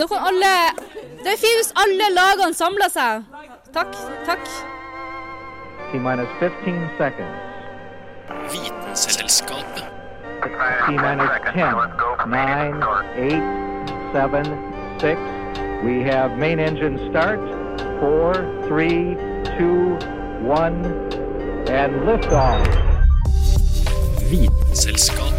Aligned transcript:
Nå 0.00 0.06
kan 0.06 0.18
alle 0.28 0.52
Det 1.24 1.30
er 1.34 1.40
fint 1.44 1.56
hvis 1.60 1.72
alle 1.82 2.06
lagene 2.18 2.54
samler 2.56 2.88
seg. 2.88 3.24
Takk. 3.74 3.92
Takk. 4.28 4.46
T-minus 5.90 6.30
15 6.40 6.78
seconds. 7.00 7.36
Vitenselskapet. 8.52 9.84
T-minus 10.86 11.34
10, 11.52 11.66
9, 12.32 12.80
8, 13.28 13.42
7, 14.14 14.44
6. 15.00 15.20
We 15.84 15.94
have 16.10 16.38
main 16.38 16.58
engine 16.58 16.96
start. 17.10 17.40
4, 18.00 18.34
3, 18.68 19.16
2, 19.58 19.98
1, 20.48 20.84
and 21.80 21.92
liftoff. 22.06 22.60
Vitenselskapet. 24.30 25.29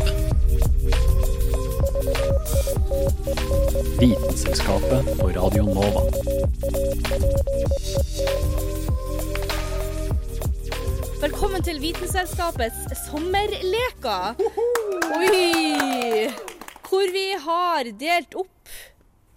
Vitenselskapet 3.82 5.06
på 5.20 5.28
Radio 5.28 5.64
Nova. 5.66 6.02
Velkommen 11.22 11.64
til 11.66 11.80
Vitenselskapets 11.82 12.84
sommerleker. 13.08 14.38
Oi! 15.18 16.30
Hvor 16.86 17.10
vi 17.16 17.26
har 17.48 17.90
delt 18.04 18.38
opp 18.38 18.76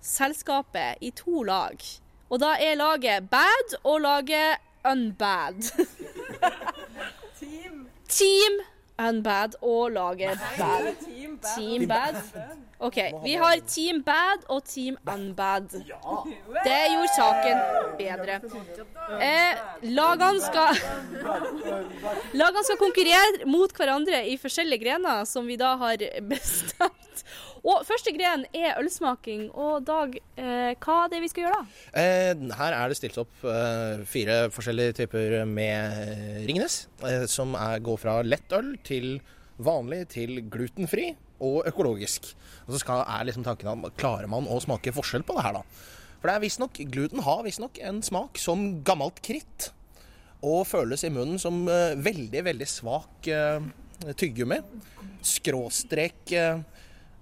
selskapet 0.05 1.01
i 1.01 1.15
to 1.17 1.47
lag. 1.49 1.81
Og 2.29 2.45
da 2.45 2.53
er 2.61 2.77
laget 2.77 3.31
bad 3.33 3.79
og 3.81 4.05
laget 4.05 4.61
unbad. 4.85 5.73
Team. 7.41 7.89
Team 8.13 8.61
unbad 8.99 9.57
og 9.63 9.91
laget 9.91 10.39
bad. 10.59 10.95
Team 11.57 11.89
bad. 11.89 12.15
OK. 12.79 12.97
Vi 13.25 13.35
har 13.35 13.57
Team 13.67 14.03
bad 14.07 14.45
og 14.49 14.65
Team 14.65 14.97
unbad. 15.15 15.69
Det 16.65 16.81
gjorde 16.93 17.09
saken 17.17 17.59
bedre. 17.99 18.41
Eh, 19.21 19.63
lagene 19.83 20.41
skal 20.41 20.79
Lagene 22.41 22.65
skal 22.65 22.81
konkurrere 22.81 23.47
mot 23.51 23.73
hverandre 23.77 24.23
i 24.31 24.37
forskjellige 24.41 24.85
grener, 24.85 25.25
som 25.29 25.47
vi 25.47 25.57
da 25.61 25.75
har 25.81 25.97
bestemt. 26.33 27.04
Og 27.65 27.85
første 27.87 28.13
gren 28.17 28.45
er 28.57 28.79
ølsmaking. 28.81 29.47
Og 29.55 29.85
Dag, 29.87 30.17
eh, 30.37 30.75
hva 30.77 30.97
er 31.05 31.13
det 31.13 31.21
vi 31.25 31.31
skal 31.33 31.47
gjøre 31.47 31.61
da? 31.61 31.85
Eh, 32.01 32.43
her 32.59 32.77
er 32.77 32.91
det 32.91 32.99
stilt 32.99 33.19
opp 33.23 33.45
eh, 33.49 34.03
fire 34.09 34.39
forskjellige 34.55 34.99
typer 35.01 35.37
med 35.49 36.01
eh, 36.03 36.43
Ringnes, 36.49 36.85
eh, 37.07 37.25
som 37.31 37.55
er, 37.59 37.81
går 37.85 38.01
fra 38.01 38.19
lett 38.27 38.53
øl 38.57 38.75
til 38.87 39.19
vanlig 39.65 40.03
til 40.15 40.43
glutenfri 40.51 41.13
og 41.45 41.63
økologisk. 41.71 42.33
Og 42.67 42.75
så 42.75 42.83
skal, 42.83 43.05
er 43.07 43.29
liksom 43.29 43.47
tanken 43.47 43.71
at 43.71 43.99
klarer 44.01 44.31
man 44.31 44.49
å 44.51 44.59
smake 44.63 44.95
forskjell 44.95 45.25
på 45.27 45.37
det 45.39 45.47
her, 45.47 45.61
da. 45.61 45.65
For 46.19 46.31
det 46.31 46.37
er 46.37 46.45
visstnok 46.47 46.79
Gluten 46.93 47.21
har 47.27 47.43
visstnok 47.45 47.79
en 47.85 48.01
smak 48.05 48.41
som 48.41 48.81
gammelt 48.87 49.21
kritt. 49.25 49.71
Og 50.45 50.67
føles 50.69 51.05
i 51.07 51.13
munnen 51.13 51.41
som 51.41 51.63
eh, 51.71 51.97
veldig, 51.97 52.45
veldig 52.51 52.69
svak 52.69 53.31
tyggegummi. 54.05 54.59
Skråstrek 55.25 56.35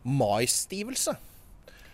maisstivelse. 0.04 1.16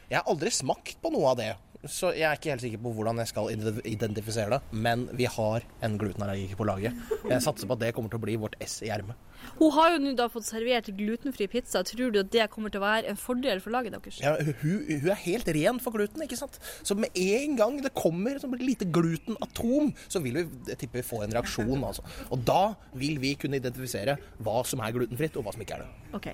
Jeg 0.09 0.23
har 0.23 0.29
aldri 0.31 0.51
smakt 0.55 0.97
på 1.03 1.13
noe 1.13 1.35
av 1.35 1.41
det, 1.41 1.53
så 1.87 2.11
jeg 2.17 2.27
er 2.27 2.39
ikke 2.39 2.51
helt 2.51 2.63
sikker 2.65 2.81
på 2.83 2.91
hvordan 2.97 3.21
jeg 3.23 3.31
skal 3.31 3.51
identifisere 3.87 4.57
det. 4.57 4.59
Men 4.75 5.05
vi 5.15 5.29
har 5.31 5.67
en 5.85 5.99
glutenallergiker 6.01 6.59
på 6.59 6.67
laget. 6.67 6.97
Jeg 7.29 7.45
satser 7.45 7.69
på 7.69 7.77
at 7.77 7.83
det 7.85 7.93
kommer 7.95 8.11
til 8.11 8.19
å 8.19 8.25
bli 8.25 8.35
vårt 8.41 8.57
ess 8.65 8.81
i 8.83 8.91
ermet. 8.91 9.21
Hun 9.61 9.71
har 9.77 9.93
jo 9.95 10.01
nå 10.03 10.15
da 10.19 10.27
fått 10.33 10.49
servert 10.49 10.91
glutenfri 10.99 11.47
pizza. 11.51 11.85
Tror 11.87 12.11
du 12.15 12.19
at 12.25 12.33
det 12.35 12.49
kommer 12.51 12.75
til 12.75 12.83
å 12.83 12.87
være 12.87 13.13
en 13.13 13.21
fordel 13.21 13.63
for 13.63 13.75
laget 13.75 13.95
deres? 13.95 14.19
Ja, 14.25 14.35
hun, 14.63 14.83
hun 14.89 15.09
er 15.15 15.23
helt 15.23 15.53
ren 15.55 15.79
for 15.83 15.95
gluten, 15.95 16.25
ikke 16.27 16.41
sant? 16.41 16.59
Så 16.83 16.99
med 16.99 17.15
en 17.15 17.55
gang 17.61 17.79
det 17.85 17.95
kommer 17.95 18.41
et 18.41 18.65
lite 18.65 18.91
glutenatom, 18.91 19.95
så 20.11 20.25
vil 20.25 20.41
vi 20.41 20.47
jeg 20.73 20.83
tipper, 20.83 21.07
få 21.07 21.23
en 21.25 21.39
reaksjon. 21.39 21.79
Altså. 21.87 22.03
Og 22.35 22.43
da 22.49 22.75
vil 22.99 23.23
vi 23.23 23.37
kunne 23.39 23.63
identifisere 23.63 24.19
hva 24.43 24.65
som 24.67 24.83
er 24.83 24.99
glutenfritt, 24.99 25.39
og 25.39 25.47
hva 25.47 25.55
som 25.55 25.63
ikke 25.63 25.79
er 25.79 25.87
det. 25.87 26.15
OK. 26.19 26.33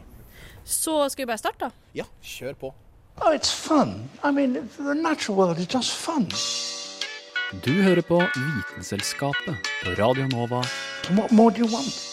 Så 0.64 1.08
skal 1.10 1.22
vi 1.22 1.26
bare 1.26 1.38
starte, 1.38 1.58
da. 1.68 1.70
Ja, 1.94 2.04
kjør 2.22 2.54
på. 2.54 2.74
Oh, 3.22 3.30
it's 3.34 3.52
fun. 3.52 4.08
I 4.24 4.30
mean, 4.30 4.54
the 4.76 4.94
natural 4.94 5.36
world 5.38 5.58
is 5.58 5.68
just 5.74 5.92
fun. 5.92 6.28
Du 7.64 7.70
hører 7.82 8.02
på 8.02 8.18
Vitenselskapet 8.18 9.56
på 9.84 9.90
Radio 9.98 10.26
Nova. 10.26 10.62
What 11.10 11.30
more 11.32 11.50
do 11.54 11.58
you 11.64 11.68
want? 11.70 12.10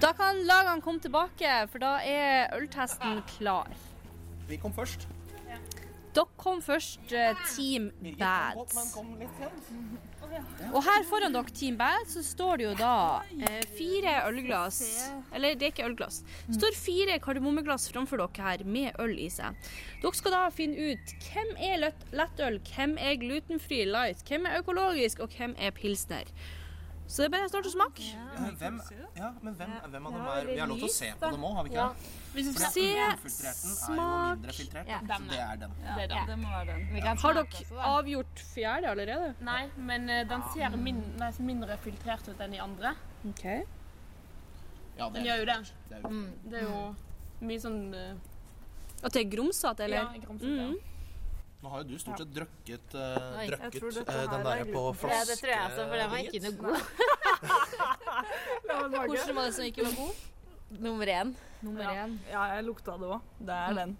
Da 0.00 0.12
kan 0.12 0.40
lagene 0.46 0.80
komme 0.82 1.00
tilbake, 1.00 1.50
for 1.70 1.78
da 1.78 1.98
er 2.02 2.48
øltesten 2.56 3.20
klar. 3.36 3.68
Vi 4.48 4.56
kom 4.56 4.72
først. 4.74 5.06
Dere 6.12 6.26
kom 6.36 6.62
først, 6.62 7.12
eh, 7.12 7.36
Team 7.56 7.90
Bad. 8.18 8.56
Og 10.72 10.78
her 10.86 11.02
foran 11.08 11.34
dere, 11.34 11.50
Team 11.52 11.76
Bad, 11.76 12.06
så 12.08 12.22
står 12.24 12.60
det 12.60 12.64
jo 12.66 12.72
da 12.78 12.92
eh, 13.36 13.64
fire 13.76 14.14
ølglass 14.30 14.78
Eller 15.34 15.54
det 15.58 15.66
er 15.68 15.72
ikke 15.74 15.84
ølglass. 15.90 16.22
Det 16.48 16.56
står 16.56 16.78
fire 16.78 17.18
kardemommeglass 17.24 17.88
framfor 17.92 18.22
dere 18.22 18.46
her 18.46 18.64
med 18.64 18.96
øl 19.02 19.12
i 19.20 19.28
seg. 19.32 19.58
Dere 20.02 20.14
skal 20.16 20.36
da 20.36 20.42
finne 20.54 20.92
ut 20.92 21.14
hvem 21.28 21.52
er 21.68 21.78
lett- 21.84 22.08
lettøl, 22.16 22.58
hvem 22.72 22.96
er 22.98 23.18
glutenfri 23.20 23.82
light, 23.90 24.24
hvem 24.28 24.48
er 24.48 24.60
økologisk, 24.62 25.20
og 25.26 25.36
hvem 25.36 25.54
er 25.58 25.74
pilsner. 25.76 26.28
Så 27.12 27.20
det 27.20 27.26
er 27.28 27.32
bare 27.34 27.44
å 27.44 27.50
starte 27.52 27.68
smak. 27.68 27.98
Hvem, 28.56 28.76
ja, 29.18 29.26
men 29.44 29.56
hvem, 29.58 29.72
hvem 29.92 30.06
av 30.08 30.14
dem 30.14 30.28
er 30.32 30.46
Vi 30.48 30.54
har 30.62 30.70
lov 30.70 30.78
til 30.80 30.88
å 30.88 30.92
se 30.94 31.10
på 31.20 31.32
dem 31.34 31.42
òg, 31.44 31.56
har 31.58 31.66
vi 31.66 31.72
ikke 31.74 31.82
det? 31.90 32.12
Hvis 32.32 32.46
vi 32.46 32.62
Se, 32.72 32.84
er 33.04 33.18
smak. 33.58 34.46
Ja. 34.88 35.00
Så 35.04 35.18
det 35.28 35.40
er 35.42 35.58
den. 35.60 35.74
Det 35.82 36.06
er 36.06 36.08
den. 36.14 36.30
Det 36.30 36.38
må 36.40 36.54
være 36.54 36.78
den. 36.78 37.20
Har 37.24 37.36
dere 37.36 37.90
avgjort 37.90 38.42
fjerde 38.54 38.88
allerede? 38.94 39.28
Nei, 39.44 39.60
men 39.76 40.08
eh, 40.08 40.22
den 40.30 40.46
ser 40.54 40.78
min, 40.80 41.02
nei, 41.20 41.28
mindre 41.44 41.76
filtrert 41.84 42.32
ut 42.32 42.40
enn 42.40 42.56
de 42.56 42.62
andre. 42.64 42.94
OK. 43.28 43.44
Ja, 44.96 45.10
Den 45.12 45.28
gjør 45.28 45.42
jo 45.42 45.50
det. 45.52 45.58
det 45.90 45.98
er 45.98 46.08
jo 46.08 46.24
Det 46.48 46.58
er 46.62 46.64
jo 46.70 46.80
mye 47.48 47.60
sånn 47.60 47.78
uh... 47.92 49.02
At 49.02 49.12
det 49.12 49.26
er 49.26 49.30
grumsete, 49.36 49.84
eller? 49.84 50.00
Ja, 50.00 50.24
grumsete. 50.24 50.56
ja. 50.64 50.91
Nå 51.62 51.70
har 51.70 51.82
jo 51.84 51.92
du 51.92 51.98
stort 52.02 52.18
sett 52.18 52.32
drukket, 52.34 52.94
uh, 52.98 53.38
Oi, 53.38 53.46
drukket 53.46 53.98
eh, 54.02 54.22
den 54.32 54.42
der 54.42 54.62
er 54.64 54.70
på 54.72 54.80
flaske. 54.98 55.14
Ja, 55.14 55.22
det 55.28 55.36
tror 55.38 55.50
jeg 55.52 55.60
også, 55.68 55.84
for 55.86 55.96
den 56.00 56.10
var 56.10 56.18
ikke 56.26 56.40
noe 56.42 56.56
god. 56.58 56.78
Hvordan 58.66 59.36
var 59.36 59.46
det 59.46 59.54
som 59.54 59.68
ikke 59.68 59.84
var 59.86 59.94
god? 60.00 60.24
Nummer 60.82 61.06
én. 61.14 61.30
Nummer 61.62 61.82
Ja. 61.84 61.92
én. 62.02 62.18
Ja, 62.32 62.42
jeg 62.56 62.64
lukta 62.66 62.96
det 62.98 63.08
òg. 63.14 63.20
Det 63.38 63.54
er 63.54 63.78
den. 63.78 63.96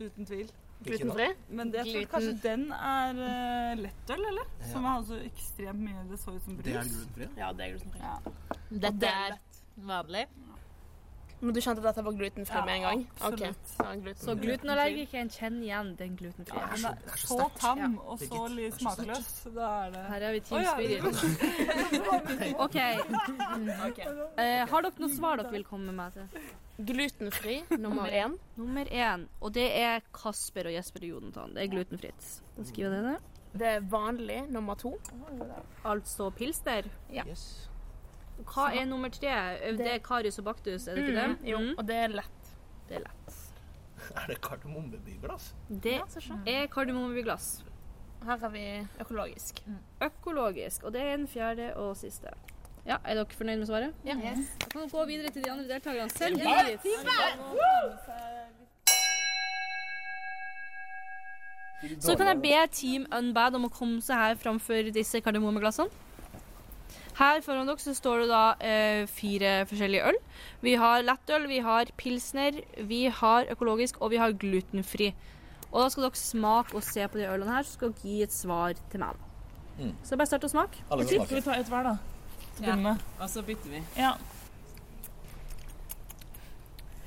Uten 0.00 0.26
tvil. 0.26 0.52
Glutenfri. 0.82 1.26
Men 1.48 1.70
det, 1.70 1.84
jeg 1.86 1.94
tror 1.94 2.08
kanskje 2.16 2.32
den 2.42 2.64
er 2.72 3.20
uh, 3.20 3.74
lettøl, 3.82 4.24
eller? 4.32 4.48
Som 4.72 4.88
har 4.88 5.04
så 5.06 5.18
ekstremt 5.22 5.84
mye 5.84 6.06
Det 6.10 6.18
så 6.18 6.32
ut 6.32 6.42
som 6.46 6.56
brus. 6.56 6.64
Det 6.64 6.76
er 6.80 6.88
glutenfri. 6.88 7.28
Ja, 7.38 7.52
det 7.52 7.66
er 7.66 7.76
glutenfri. 7.76 8.00
Ja. 8.00 8.16
Dette 8.88 9.12
er 9.12 9.36
vanlig. 9.76 10.24
Men 11.42 11.56
du 11.56 11.58
kjente 11.58 11.82
at 11.82 11.88
dette 11.88 12.02
var 12.06 12.14
glutenfri 12.14 12.60
med 12.66 12.76
en 12.76 12.84
gang? 12.86 13.00
absolutt. 13.18 13.70
Ok. 13.72 13.78
Ja, 13.82 13.94
gluten. 14.04 14.20
Så 14.22 14.34
glutenallergikeren 14.38 15.30
kjenner 15.34 15.64
igjen 15.66 15.88
den 15.98 16.12
glutenfrie. 16.20 16.60
Ja, 16.62 16.68
den 16.70 16.84
det 17.02 17.14
er 17.16 17.22
så 17.24 17.48
tam 17.58 17.96
og 17.98 18.22
så 18.22 18.42
litt 18.52 18.76
smakløs. 18.78 19.30
Da 19.56 19.70
er 19.80 19.90
det 19.96 20.02
Her 20.12 20.26
er 20.28 20.36
vi 20.36 20.42
Team 20.46 20.62
ja. 20.62 20.76
Spirit. 20.76 21.02
OK. 22.66 22.78
Uh, 22.78 24.62
har 24.70 24.86
dere 24.86 25.02
noe 25.02 25.10
svar 25.16 25.42
dere 25.42 25.50
vil 25.56 25.66
komme 25.66 25.96
med 25.96 26.14
til? 26.14 26.46
Glutenfri 26.92 27.58
nummer 27.74 28.06
én. 28.22 28.38
Nummer 28.56 28.86
én. 28.86 29.26
Og 29.42 29.52
det 29.58 29.66
er 29.82 30.06
Kasper 30.14 30.70
og 30.70 30.78
Jesper 30.78 31.08
og 31.08 31.16
Jodentann. 31.16 31.58
Det 31.58 31.66
er 31.66 31.74
glutenfritt. 31.74 32.30
Da 32.54 32.70
skriver 32.70 32.94
jeg 32.94 33.02
det 33.02 33.04
ned. 33.10 33.28
Det 33.58 33.68
er 33.68 33.84
vanlig 33.90 34.38
nummer 34.48 34.78
to. 34.78 34.94
Altså 35.84 36.30
pilsner. 36.30 36.86
Yes. 37.10 37.71
Hva 38.44 38.68
er 38.74 38.84
nummer 38.86 39.08
tre? 39.12 39.32
Det 39.78 39.86
er 39.94 39.98
Karius 40.04 40.38
og 40.38 40.44
Baktus, 40.44 40.86
er 40.88 40.94
det 40.94 41.04
ikke 41.08 41.16
det? 41.20 41.28
Mm, 41.40 41.46
jo, 41.48 41.58
Mm. 41.58 41.74
og 41.78 41.86
det 41.88 41.96
er 41.96 42.08
lett. 42.08 42.54
Det 42.88 42.96
er 42.96 43.04
lett. 43.06 43.36
Er 44.16 44.26
det 44.26 44.40
kardemommebyglass? 44.42 45.52
Det 45.82 46.00
er 46.46 46.66
kardemommebyglass. 46.66 47.62
Her 48.24 48.36
har 48.38 48.48
vi 48.50 48.64
økologisk. 49.00 49.62
Økologisk. 50.02 50.82
Og 50.84 50.92
det 50.92 51.00
er 51.02 51.16
den 51.16 51.26
fjerde 51.28 51.74
og 51.76 51.96
siste. 51.96 52.28
Ja, 52.86 52.96
Er 53.04 53.14
dere 53.14 53.26
fornøyd 53.30 53.58
med 53.58 53.66
svaret? 53.66 53.94
Ja. 54.04 54.14
Da 54.14 54.66
kan 54.70 54.80
dere 54.80 54.88
gå 54.90 55.04
videre 55.06 55.30
til 55.30 55.44
de 55.44 55.50
andre 55.50 55.68
deltakerne. 55.68 56.10
Selv. 56.10 56.38
Så 62.00 62.14
kan 62.16 62.26
jeg 62.30 62.42
be 62.42 62.66
Team 62.72 63.06
Unbad 63.18 63.56
om 63.58 63.64
å 63.66 63.70
komme 63.74 63.98
seg 64.04 64.14
her 64.20 64.36
framfor 64.38 64.90
disse 64.94 65.18
kardemommeglassene. 65.24 65.90
Her 67.18 67.40
foran 67.44 67.66
dere 67.68 67.78
så 67.82 67.92
står 67.94 68.22
det 68.22 68.28
da 68.30 68.42
eh, 68.64 69.02
fire 69.10 69.50
forskjellige 69.68 70.06
øl. 70.08 70.18
Vi 70.64 70.72
har 70.80 71.02
lettøl, 71.04 71.44
vi 71.50 71.58
har 71.64 71.90
pilsner, 72.00 72.62
vi 72.88 73.02
har 73.12 73.50
økologisk 73.52 74.00
og 74.00 74.10
vi 74.14 74.20
har 74.22 74.32
glutenfri. 74.32 75.10
Og 75.72 75.82
da 75.82 75.88
skal 75.92 76.06
dere 76.08 76.20
smake 76.20 76.74
og 76.76 76.82
se 76.84 77.04
på 77.08 77.20
de 77.20 77.28
ølene 77.28 77.52
her, 77.52 77.62
så 77.68 77.76
skal 77.76 77.92
dere 77.92 78.08
gi 78.08 78.22
et 78.24 78.32
svar 78.32 78.74
til 78.92 79.00
meg. 79.04 79.20
Mm. 79.78 79.92
Så 80.04 80.16
bare 80.20 80.28
start 80.28 80.44
å 80.48 80.52
smake. 80.52 80.82
Alle 80.92 81.04
Skal 81.08 81.36
vi 81.36 81.44
ta 81.44 81.56
et 81.56 81.68
hver, 81.72 81.90
da? 81.90 81.94
Til 82.56 82.64
å 82.64 82.66
begynne 82.66 82.82
med. 82.90 83.04
Og 83.20 83.30
så 83.32 83.42
bytter 83.44 83.72
vi. 83.72 83.82
Ja. 83.96 84.12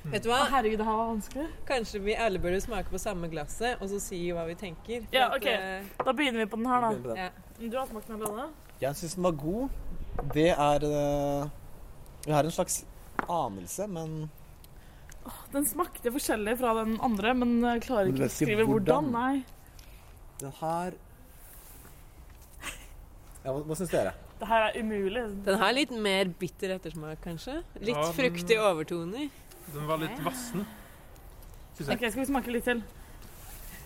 Vet 0.05 0.21
du 0.21 0.29
hva? 0.29 0.43
Å, 0.45 0.49
herregud, 0.53 0.77
det 0.81 0.85
her 0.85 0.97
var 0.99 1.07
vanskelig. 1.09 1.45
Kanskje 1.65 1.99
vi 2.05 2.13
alle 2.27 2.37
burde 2.41 2.59
smake 2.61 2.91
på 2.93 2.99
samme 3.01 3.25
glasset 3.31 3.81
og 3.81 3.89
så 3.89 3.97
si 4.03 4.19
hva 4.35 4.43
vi 4.45 4.53
tenker. 4.59 5.07
Ja, 5.09 5.23
Ja, 5.23 5.27
at, 5.33 5.39
OK. 5.39 5.47
eh, 5.49 6.05
Da 6.05 6.13
begynner 6.13 6.43
vi 6.43 6.49
på 6.51 6.59
den 6.61 6.67
her, 6.69 6.81
da. 6.85 6.91
den. 6.93 7.17
Ja. 7.17 7.29
Du 7.57 7.77
har 7.79 7.87
smakt 7.89 8.07
den 8.11 8.21
allerede? 8.21 8.51
Jeg 8.81 8.95
syns 8.99 9.15
den 9.15 9.23
var 9.23 9.31
god. 9.39 9.69
Det 10.33 10.49
er 10.51 10.79
Vi 10.85 12.29
Jeg 12.29 12.33
har 12.35 12.43
en 12.43 12.51
slags 12.51 12.85
anelse, 13.29 13.87
men 13.87 14.29
Den 15.53 15.65
smakte 15.65 16.11
forskjellig 16.13 16.57
fra 16.59 16.73
den 16.83 16.97
andre, 17.01 17.33
men 17.33 17.61
jeg 17.63 17.81
klarer 17.87 18.11
ikke 18.11 18.27
å 18.27 18.29
skrive 18.29 18.61
beskrive 18.61 18.65
hvordan. 18.69 19.09
hvordan? 19.09 19.11
Nei. 19.11 19.43
den 20.39 20.51
her 20.59 20.93
ja, 23.45 23.51
Hva, 23.53 23.59
hva 23.63 23.77
syns 23.77 23.91
dere? 23.93 24.13
Det 24.39 24.47
her 24.49 24.65
er 24.67 24.77
umulig. 24.81 25.23
Den 25.45 25.59
har 25.61 25.71
litt 25.73 25.91
mer 25.91 26.25
bitter 26.39 26.73
ettersmak, 26.75 27.21
kanskje. 27.23 27.61
Litt 27.79 27.95
Ja, 27.95 28.01
den- 28.03 28.13
fruktig 28.17 28.57
overtoner. 28.59 29.29
Den 29.73 29.87
var 29.87 29.97
litt 30.01 30.19
vassen. 30.25 30.65
Synes 31.77 31.87
jeg. 31.87 31.95
OK, 31.97 32.09
skal 32.11 32.21
vi 32.21 32.25
smake 32.31 32.51
litt 32.51 32.65
til? 32.65 32.83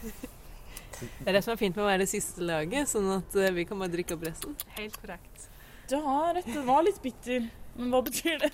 Det 0.01 1.27
er 1.27 1.33
det 1.33 1.43
som 1.43 1.53
er 1.53 1.59
fint 1.59 1.75
med 1.75 1.83
å 1.85 1.87
være 1.87 1.99
det 2.03 2.09
siste 2.09 2.41
laget, 2.43 2.87
sånn 2.91 3.07
at 3.17 3.35
eh, 3.35 3.51
vi 3.55 3.63
kan 3.65 3.79
bare 3.79 3.93
drikke 3.93 4.15
opp 4.17 4.23
resten. 4.27 4.55
Helt 4.75 4.97
korrekt. 4.99 5.47
Du 5.89 5.95
har 6.05 6.33
rett, 6.37 6.45
den 6.53 6.65
var 6.67 6.83
litt 6.85 6.99
bitter. 7.01 7.47
Men 7.79 7.89
hva 7.93 8.01
betyr 8.05 8.39
det? 8.43 8.51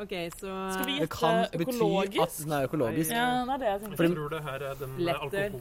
OK, 0.00 0.12
så 0.32 0.48
Skal 0.72 0.86
vi 0.86 0.92
Det 0.98 1.00
gjette 1.02 1.18
kan 1.18 1.40
bety 1.52 1.64
økologisk? 1.66 2.20
at 2.24 2.36
den 2.44 2.52
er 2.56 2.66
økologisk. 2.68 3.10
Ja, 3.12 3.26
det 3.44 3.52
er 3.54 3.58
det 3.58 3.68
jeg 3.70 3.80
tenker. 3.82 4.04
Jeg 4.06 4.14
tror 4.16 4.30
det 4.34 4.42
her 4.46 4.64
er 4.70 4.74
den 4.80 4.94
Lettøl. 5.08 5.52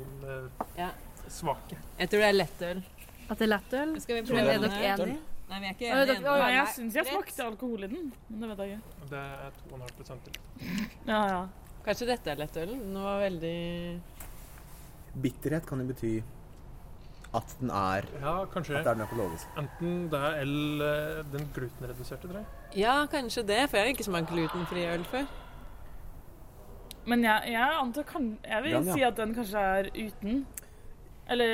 alkoholsvake. 0.77 1.79
Jeg 1.99 2.09
tror 2.13 2.19
det 2.23 2.29
er 2.29 2.37
lettøl. 2.37 2.83
At 3.29 3.37
det 3.41 3.45
er 3.45 3.51
lettøl? 3.53 3.91
Skal 4.01 4.15
vi 4.15 4.21
prøve 4.29 4.39
er 4.53 4.63
dere 4.63 4.79
enige? 4.93 5.17
Nei, 5.49 5.59
vi 5.59 5.65
er 5.65 5.73
ikke 5.73 5.87
enige 5.89 6.05
dere- 6.05 6.17
ennå. 6.21 6.33
Nei, 6.39 6.51
jeg 6.55 6.67
syns 6.75 6.93
jeg 6.99 7.05
smakte 7.09 7.45
alkohol 7.45 7.83
i 7.83 7.87
den, 7.89 8.11
men 8.29 8.39
det 8.39 8.49
vet 8.49 8.59
jeg 8.59 8.77
ikke. 8.77 9.09
Det 9.09 9.19
er 9.19 9.51
2,5 9.69 10.19
til. 10.25 10.33
Ja, 11.09 11.19
ja. 11.33 11.41
Kanskje 11.85 12.05
dette 12.09 12.27
er 12.31 12.35
lettølen? 12.41 12.79
Den 12.85 12.93
var 13.03 13.19
veldig 13.23 14.01
Bitterhet 15.21 15.65
kan 15.65 15.79
jo 15.81 15.85
bety 15.89 16.11
at 17.33 17.51
den 17.59 17.69
er 17.69 18.05
Ja, 18.21 18.45
kanskje. 18.49 18.77
At 18.79 18.85
det 18.85 18.91
er 18.91 18.95
den 18.97 19.05
økologiske. 19.05 19.49
Enten 19.61 20.09
det 20.09 20.19
er 20.19 20.39
eller 20.41 21.23
den 21.31 21.49
glutenreduserte, 21.53 22.27
tror 22.27 22.39
jeg. 22.41 22.45
Ja, 22.81 22.95
kanskje 23.11 23.43
det, 23.45 23.59
for 23.69 23.77
jeg 23.77 23.85
har 23.85 23.93
ikke 23.93 24.03
smakt 24.07 24.31
glutenfri 24.33 24.85
øl 24.93 25.03
før. 25.11 25.27
Men 27.09 27.23
jeg, 27.23 27.51
jeg 27.53 27.75
antar 27.81 28.03
kan 28.03 28.25
Jeg 28.45 28.63
vil 28.63 28.71
Den, 28.75 28.87
ja. 28.89 28.93
si 28.93 29.03
at 29.07 29.17
den 29.17 29.33
kanskje 29.35 29.59
er 29.59 29.89
uten. 29.95 30.45
Eller 31.29 31.45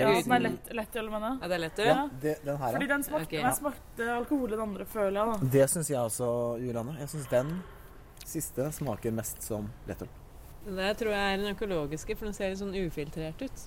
ja, 0.00 0.08
Uten. 0.10 0.24
den 0.24 0.32
er 0.32 0.40
lett, 0.48 0.68
lettøl, 0.78 1.10
mener 1.12 1.26
jeg. 1.28 1.38
Ja, 1.42 1.48
det 1.48 1.56
er 1.56 1.60
lettøl? 1.60 1.86
Ja, 1.90 2.04
det, 2.22 2.34
den 2.44 2.56
her, 2.56 2.70
Fordi 2.72 2.86
ja. 2.86 2.92
den 2.94 3.02
smakte, 3.04 3.26
Ok. 3.36 3.42
den 3.44 3.56
smakte 3.58 4.06
alkohol 4.14 4.48
i 4.48 4.52
den 4.56 4.62
andre, 4.64 4.84
føler 4.88 5.18
jeg, 5.20 5.26
da. 5.42 5.48
Det 5.58 5.66
syns 5.70 5.90
jeg 5.90 5.98
også, 6.00 6.28
Juliane. 6.64 6.94
Jeg 7.02 7.08
syns 7.12 7.26
den 7.28 7.50
siste 8.24 8.70
smaker 8.72 9.12
mest 9.12 9.42
som 9.44 9.68
lettøl. 9.88 10.08
Det 10.64 10.96
tror 11.00 11.12
jeg 11.12 11.34
er 11.34 11.36
den 11.42 11.52
økologiske, 11.54 12.16
for 12.16 12.24
den 12.30 12.34
ser 12.36 12.48
litt 12.54 12.62
sånn 12.62 12.72
ufiltrert 12.80 13.44
ut. 13.44 13.66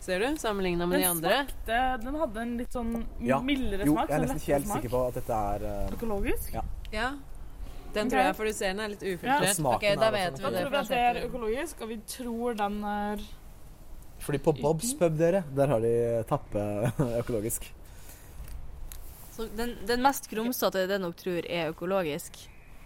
Ser 0.00 0.20
du? 0.22 0.28
Sammenligna 0.40 0.86
med 0.88 0.98
de 0.98 1.02
Den 1.04 1.10
andre. 1.16 1.34
smakte 1.44 1.80
Den 2.04 2.14
hadde 2.22 2.40
en 2.40 2.52
litt 2.58 2.72
sånn 2.72 2.92
Ja. 3.20 3.38
mildere 3.44 3.84
Jo, 3.84 3.92
smak. 3.94 4.08
jeg 4.08 4.16
er 4.16 4.24
sånn 4.24 4.28
nesten 4.28 4.38
lettere 4.40 4.54
helt 4.54 4.66
smak. 4.66 4.76
sikker 4.80 4.92
på 4.94 5.00
at 5.08 5.14
dette 5.18 5.40
er 5.54 5.66
uh... 5.66 5.90
Økologisk? 5.96 6.52
Ja. 6.54 6.62
Ja. 6.92 7.10
Den 7.92 8.08
tror 8.08 8.22
jeg, 8.22 8.36
for 8.38 8.44
du 8.46 8.52
ser 8.54 8.72
den 8.72 8.80
er 8.80 8.88
litt 8.94 9.02
ufiltrert. 9.02 9.58
Ja. 9.58 9.74
Ok, 9.74 9.82
er 9.90 9.96
da 10.00 10.10
vet 10.14 10.36
sånn. 10.38 10.38
vi 10.38 10.42
Da 10.42 10.50
det. 10.50 10.60
tror 10.62 10.70
vi 10.70 10.76
at 10.80 10.88
det 10.88 10.98
er 11.10 11.20
økologisk, 11.28 11.80
og 11.82 11.88
vi 11.90 11.96
tror 12.06 12.54
den 12.56 12.84
er 12.84 13.24
Fordi 14.20 14.38
på 14.38 14.52
Bobs 14.60 14.94
pub, 14.94 15.16
dere, 15.18 15.44
der 15.56 15.66
har 15.74 15.80
de 15.80 16.24
tappe 16.28 16.64
økologisk. 17.20 17.66
Så 19.36 19.46
den, 19.56 19.76
den 19.88 20.02
mest 20.04 20.28
grumsete 20.30 20.86
den 20.88 21.02
dere 21.02 21.12
tror 21.18 21.46
er 21.48 21.72
økologisk. 21.72 22.36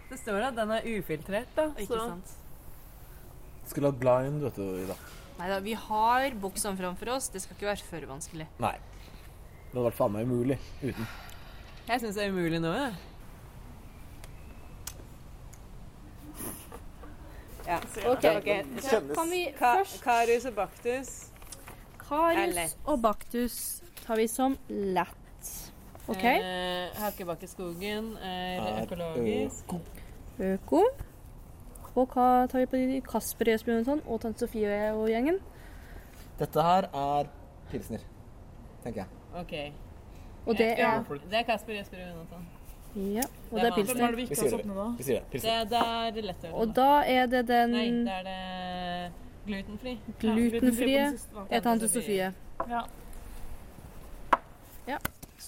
Det 0.09 0.19
står 0.21 0.49
at 0.49 0.55
den 0.55 0.71
er 0.71 0.81
ufiltrert, 0.85 1.47
da. 1.55 1.69
Ikke 1.77 1.87
Så 1.93 2.07
sant? 2.09 2.35
Skulle 3.67 3.89
hatt 3.91 3.99
blind, 3.99 4.41
vet 4.45 4.55
du, 4.59 4.65
Ida. 4.83 4.95
Nei 5.35 5.49
da, 5.51 5.59
vi 5.59 5.73
har 5.75 6.35
buksene 6.39 6.77
framfor 6.79 7.11
oss. 7.17 7.27
Det 7.33 7.41
skal 7.43 7.57
ikke 7.57 7.67
være 7.67 7.87
for 7.89 8.07
vanskelig. 8.13 8.47
Nei. 8.63 8.75
Det 8.77 9.73
hadde 9.75 9.87
vært 9.89 9.97
faen 9.99 10.13
meg 10.15 10.29
umulig 10.29 10.57
uten. 10.81 11.07
jeg 11.89 12.01
syns 12.01 12.15
det 12.15 12.23
er 12.23 12.31
umulig 12.31 12.61
nå, 12.63 12.71
jeg. 12.71 12.95
Ja. 17.65 17.79
OK. 18.11 18.25
Så 18.85 19.01
kan 19.15 19.31
vi 19.31 19.41
Ka 19.57 19.71
først 19.79 20.01
Karius 20.03 20.45
og 20.45 20.55
Baktus. 20.59 21.13
Karius 22.05 22.75
og 22.85 22.99
baktus 23.01 23.55
tar 24.05 24.19
vi 24.19 24.27
som 24.29 24.53
lett. 24.69 25.51
OK? 26.05 26.21
Eh, 26.21 26.93
Hakebakkeskogen 27.01 28.11
er 28.21 28.61
Er 28.61 28.83
økologisk. 28.83 29.73
Øko. 30.39 30.83
Hva 31.95 32.47
tar 32.51 32.59
vi 32.59 32.65
på 32.65 32.77
de? 32.77 33.01
Kasper 33.01 33.45
Jøsbjørn 33.45 33.79
og 33.79 33.85
sånn, 33.85 34.01
og 34.07 34.21
tante 34.21 34.39
Sofie 34.39 34.91
og 34.93 35.07
gjengen. 35.09 35.39
Dette 36.39 36.61
her 36.61 36.89
er 36.93 37.29
pilsner, 37.71 37.99
tenker 38.83 39.05
jeg. 39.05 39.07
OK. 39.39 39.53
Og 40.47 40.57
det 40.57 40.77
Ja, 40.77 40.97
er 40.99 41.03
det 41.29 41.39
er 41.39 41.43
Kasper 41.43 41.73
Jesper 41.73 41.97
og 42.03 42.07
Jonathan. 42.11 42.45
Ja, 42.95 43.21
og 43.51 43.59
Det 43.59 43.61
det 43.61 43.63
er 43.63 43.65
er 43.65 43.71
Hvem 43.71 43.71
er 43.71 43.75
pilsner. 43.75 44.07
det 44.07 44.15
vi 44.17 44.21
Vi 44.21 44.27
ikke 44.27 44.35
sier 44.35 44.57
det. 44.57 44.65
da? 44.75 44.83
Vi 44.97 45.03
sier 45.03 45.15
det. 45.19 45.23
Det, 45.23 45.31
Pilsner. 45.31 45.65
da 45.65 45.83
er 46.07 46.11
det 46.11 46.23
lettøl. 46.23 46.53
Og 46.53 46.75
da 46.75 46.89
er 47.05 47.25
det 47.25 47.47
den 47.47 47.71
Nei, 47.71 47.89
det 47.89 48.07
er 48.07 48.23
det 48.23 49.11
glutenfri. 49.47 49.97
glutenfrie 50.19 51.17
er 51.49 51.59
tante 51.61 51.87
Sofie. 51.87 52.31
Sofie. 52.31 52.69
Ja. 52.69 52.81
Ja, 54.87 54.97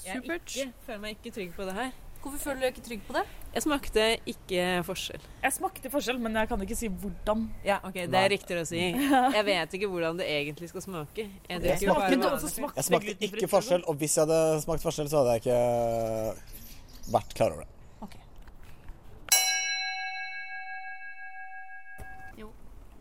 Jeg 0.06 0.16
er 0.18 0.22
supert. 0.22 0.56
ikke, 0.58 0.72
føler 0.86 1.00
meg 1.00 1.10
ikke 1.18 1.32
trygg 1.36 1.54
på 1.56 1.64
det 1.64 1.74
her. 1.74 1.92
Hvorfor 2.28 2.42
føler 2.44 2.58
du 2.60 2.64
deg 2.66 2.74
ikke 2.76 2.84
trygg 2.84 3.04
på 3.08 3.14
det? 3.16 3.22
Jeg 3.54 3.64
smakte 3.64 4.06
ikke 4.28 4.64
forskjell. 4.84 5.22
Jeg 5.46 5.54
smakte 5.56 5.92
forskjell, 5.94 6.18
men 6.20 6.36
jeg 6.36 6.50
kan 6.50 6.66
ikke 6.66 6.76
si 6.76 6.90
hvordan. 6.92 7.46
Ja, 7.64 7.78
ok, 7.88 8.02
Det 8.12 8.20
er 8.20 8.28
riktig 8.34 8.58
å 8.60 8.66
si. 8.68 8.82
Jeg 9.38 9.46
vet 9.48 9.78
ikke 9.78 9.88
hvordan 9.94 10.20
det 10.20 10.28
egentlig 10.28 10.68
skal 10.74 10.84
smake. 10.84 11.30
Jeg 11.48 11.64
Jeg 11.64 11.80
smakte 11.86 12.42
smakte 12.52 12.82
Jeg 12.82 12.88
smakte 12.90 13.16
ikke 13.30 13.50
forskjell, 13.54 13.88
og 13.88 13.96
hvis 14.02 14.18
jeg 14.20 14.28
hadde 14.28 14.60
smakt 14.66 14.84
forskjell, 14.84 15.08
så 15.08 15.22
hadde 15.24 15.38
jeg 15.38 15.46
ikke 15.46 17.16
vært 17.16 17.34
klar 17.40 17.56
over 17.56 17.64
det. 17.64 17.74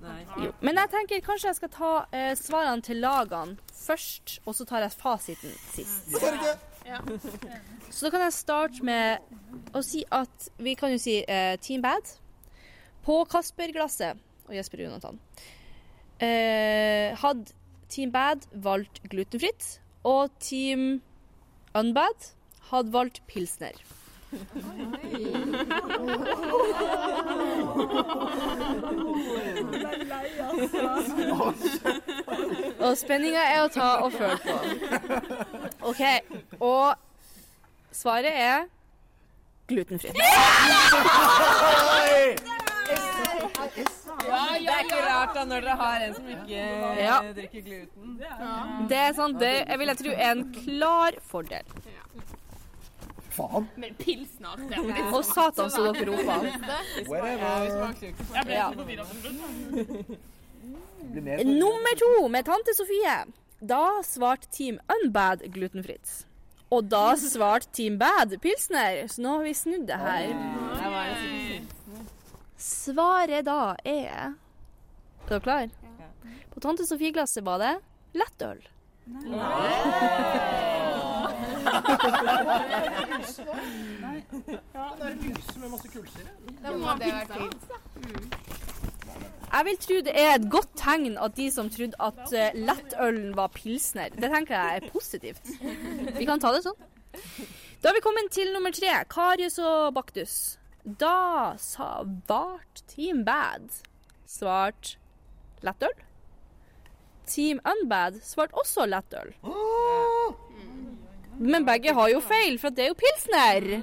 Nei. 0.07 0.23
Jo. 0.45 0.53
Men 0.63 0.79
jeg 0.79 0.93
tenker 0.93 1.23
kanskje 1.25 1.49
jeg 1.51 1.59
skal 1.59 1.71
ta 1.73 1.91
eh, 2.15 2.33
svarene 2.39 2.85
til 2.85 3.01
lagene 3.03 3.57
først, 3.75 4.39
og 4.47 4.55
så 4.55 4.67
tar 4.69 4.85
jeg 4.87 4.95
fasiten 4.95 5.55
sist. 5.73 6.13
Så 7.95 8.07
da 8.07 8.13
kan 8.15 8.25
jeg 8.27 8.37
starte 8.37 8.87
med 8.87 9.75
å 9.77 9.83
si 9.85 10.03
at 10.15 10.49
Vi 10.63 10.75
kan 10.79 10.93
jo 10.95 11.01
si 11.01 11.19
eh, 11.23 11.55
Team 11.63 11.83
Bad. 11.85 12.17
På 13.07 13.21
Kasper-glasset 13.31 14.19
og 14.47 14.55
Jesper 14.55 14.83
Jonathan 14.83 15.19
eh, 16.23 17.15
hadde 17.19 17.55
Team 17.89 18.13
Bad 18.13 18.47
valgt 18.53 19.03
glutenfritt, 19.11 19.81
og 20.07 20.31
Team 20.41 21.03
Unbad 21.77 22.33
hadde 22.71 22.93
valgt 22.93 23.23
pilsner. 23.31 23.77
Og 32.81 32.97
spenninga 33.01 33.43
er 33.53 33.63
å 33.65 33.69
ta 33.73 33.89
og 34.05 34.13
føle 34.15 34.39
på. 34.43 34.55
OK. 35.91 36.03
Og 36.61 36.95
svaret 37.97 38.35
er 38.35 38.67
glutenfritt. 39.71 40.17
Det 42.87 44.73
er 44.73 44.83
ikke 44.85 44.99
rart 45.03 45.33
da 45.35 45.43
når 45.47 45.65
dere 45.65 45.75
har 45.81 46.03
en 46.07 46.15
som 46.15 46.29
ikke 46.31 46.61
Ja. 47.03 47.17
drikker 47.35 47.61
gluten. 47.67 48.17
Det 48.89 48.97
er 48.99 49.13
sant, 49.15 49.39
det 49.41 49.53
jeg 49.69 49.79
vil 49.79 49.89
jeg 49.93 49.99
tro 50.03 50.11
er 50.15 50.31
en 50.31 50.45
klar 50.55 51.19
fordel. 51.31 51.65
Faen. 53.37 53.67
Men 53.77 53.95
pils 54.01 54.31
snart. 54.39 54.61
er 54.73 54.79
Og 55.13 55.25
satan 55.29 55.71
så 55.73 55.81
dere 55.87 56.05
roper. 56.11 56.41
Ja. 58.51 58.67
som 58.73 58.87
mer 61.25 61.45
Nummer 61.45 61.95
to 62.01 62.29
med 62.29 62.45
tante 62.49 62.75
Sofie. 62.77 63.19
Da 63.61 64.03
svarte 64.05 64.47
Team 64.53 64.79
Unbad 64.99 65.43
glutenfritt. 65.53 66.27
Og 66.71 66.85
da 66.91 67.17
svarte 67.17 67.69
Team 67.73 67.99
Bad 67.99 68.41
pilsner. 68.43 69.07
Så 69.09 69.23
nå 69.23 69.29
har 69.39 69.45
vi 69.47 69.55
snudd 69.55 69.87
det 69.89 69.97
her. 70.01 70.35
Svaret 72.59 73.45
da 73.47 73.77
er 73.85 74.35
Er 75.27 75.29
dere 75.29 75.41
klar? 75.43 75.69
På 76.55 76.61
tante 76.63 76.87
Sofie-glasset 76.89 77.45
var 77.45 77.59
det 77.61 77.75
lettøl. 78.17 78.61
Må 86.77 86.97
pils. 87.01 87.65
Jeg 89.47 89.65
vil 89.65 89.79
tro 89.81 89.97
det 90.05 90.15
er 90.21 90.33
et 90.37 90.47
godt 90.53 90.73
tegn 90.77 91.15
at 91.23 91.37
de 91.39 91.47
som 91.55 91.71
trodde 91.73 91.97
at 92.03 92.33
eh, 92.37 92.57
lettølen 92.59 93.31
var 93.39 93.49
pilsner. 93.55 94.11
Det 94.13 94.29
tenker 94.33 94.57
jeg 94.59 94.83
er 94.83 94.91
positivt. 94.93 95.53
Vi 96.19 96.27
kan 96.29 96.43
ta 96.43 96.53
det 96.53 96.65
sånn. 96.67 96.79
Da 97.81 97.89
har 97.89 97.97
vi 97.97 98.05
kommet 98.05 98.33
til 98.35 98.51
nummer 98.53 98.75
tre. 98.75 98.93
Karius 99.09 99.59
og 99.63 99.95
Baktus. 99.97 100.59
Da 100.85 101.55
sa 101.59 102.03
vart 102.29 102.83
Team 102.91 103.25
Bad 103.27 103.71
svart 104.29 104.97
lettøl. 105.65 105.95
Team 107.27 107.59
Unbad 107.67 108.21
svarte 108.23 108.55
også 108.55 108.87
lettøl. 108.87 109.33
Men 111.39 111.65
begge 111.67 111.93
har 111.95 112.09
jo 112.09 112.21
feil, 112.25 112.59
for 112.59 112.71
det 112.75 112.85
er 112.85 112.89
jo 112.93 112.99
pilsner. 113.01 113.83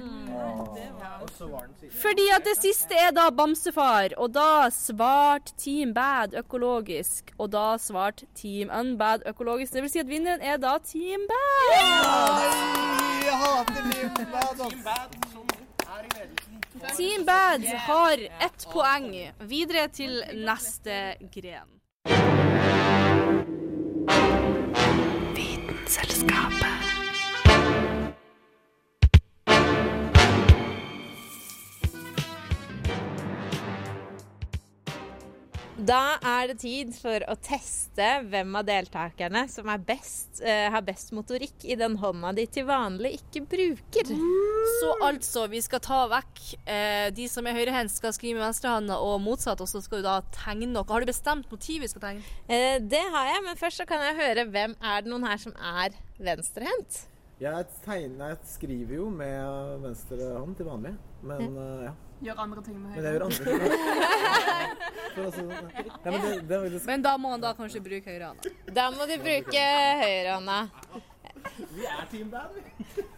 Fordi 2.02 2.26
at 2.36 2.46
det 2.46 2.56
siste 2.58 2.96
er 2.98 3.12
da 3.16 3.30
bamsefar, 3.32 4.16
og 4.18 4.34
da 4.34 4.70
svarte 4.74 5.54
Team 5.58 5.94
Bad 5.94 6.34
økologisk, 6.38 7.32
og 7.38 7.52
da 7.54 7.78
svarte 7.80 8.26
Team 8.36 8.70
Unbad 8.80 9.20
økologisk. 9.30 9.74
Det 9.74 9.82
vil 9.86 9.92
si 9.94 10.00
at 10.02 10.10
vinneren 10.10 10.42
er 10.42 10.58
da 10.58 10.78
Team 10.84 11.28
Bad. 11.30 11.70
Jeg 13.24 13.36
hater 13.44 13.82
Team 13.92 14.10
Bad. 14.32 15.14
Team 16.98 17.26
Bad 17.26 17.66
har 17.88 18.18
ett 18.46 18.68
poeng. 18.74 19.14
Videre 19.40 19.88
til 19.88 20.24
neste 20.34 21.16
gren. 21.34 21.70
Vitenselskapet. 25.38 26.62
Da 35.84 36.16
er 36.24 36.48
det 36.48 36.62
tid 36.62 36.94
for 36.96 37.24
å 37.28 37.34
teste 37.44 38.06
hvem 38.32 38.54
av 38.56 38.63
deltakerne 38.68 39.42
som 39.52 39.68
er 39.74 39.82
best, 39.84 40.40
uh, 40.40 40.70
har 40.72 40.84
best 40.86 41.12
motorikk 41.16 41.66
i 41.68 41.75
den 41.80 41.98
hånda 42.00 42.32
de 42.38 42.46
til 42.48 42.68
vanlig 42.70 43.18
ikke 43.18 43.42
bruker. 43.52 44.13
Så 44.80 44.94
altså, 45.04 45.46
vi 45.52 45.60
skal 45.66 45.82
ta 45.84 46.00
vekk 46.12 46.42
uh, 46.70 47.08
De 47.16 47.28
som 47.32 47.48
er 47.50 47.58
høyrehendt, 47.58 47.92
skal 47.92 48.16
skrive 48.16 48.40
med 48.40 48.46
venstrehånda, 48.46 49.00
og 49.04 49.20
motsatt, 49.25 49.60
og 49.60 49.68
så 49.68 49.84
skal 49.84 50.00
du 50.00 50.08
da 50.08 50.20
tegne 50.38 50.72
noe. 50.72 50.88
Har 50.88 51.04
du 51.04 51.12
bestemt 51.12 51.52
motiv 51.52 51.84
vi 51.84 51.92
skal 51.92 52.08
tegne? 52.08 52.28
Uh, 52.48 52.78
det 52.80 53.04
har 53.18 53.34
jeg, 53.34 53.48
men 53.50 53.60
først 53.60 53.84
så 53.84 53.90
kan 53.90 54.06
jeg 54.08 54.20
høre 54.22 54.48
hvem 54.54 54.78
er 54.80 55.04
det 55.04 55.12
noen 55.12 55.28
her 55.28 55.42
som 55.42 55.58
er 55.58 55.98
venstrehendt? 56.24 57.04
Jeg 57.44 57.66
tegner, 57.84 58.30
jeg 58.32 58.38
skriver 58.48 58.96
jo 58.96 59.10
med 59.12 59.82
venstre 59.84 60.32
hånd 60.38 60.54
til 60.56 60.68
vanlig, 60.70 60.94
men 61.25 61.58
eh, 61.60 61.88
ja. 61.90 61.94
Gjør 62.24 62.44
andre 62.44 62.62
ting 62.63 62.75
med 62.80 62.94
høyre. 62.94 62.96
Men 62.96 63.06
jeg 63.06 63.13
gjør 63.13 63.25
andre 63.27 63.46
ting. 63.46 63.58
med 63.60 65.25
altså, 65.25 65.42
ja, 65.44 66.12
men, 66.12 66.22
det, 66.22 66.36
det 66.50 66.60
faktisk... 66.65 66.86
Men 66.88 67.08
da 67.08 67.15
må 67.20 67.34
han 67.34 67.42
da 67.44 67.56
kanskje 67.58 67.82
bruke 67.84 68.13
høyrehånda. 68.13 68.53
Da 68.74 68.86
må 68.96 69.08
du 69.10 69.18
bruke 69.22 69.65
høyrehånda. 70.03 70.60
Vi 71.74 71.86
er 71.86 72.06
Team 72.12 72.30
band, 72.32 72.56
vi. 72.56 72.63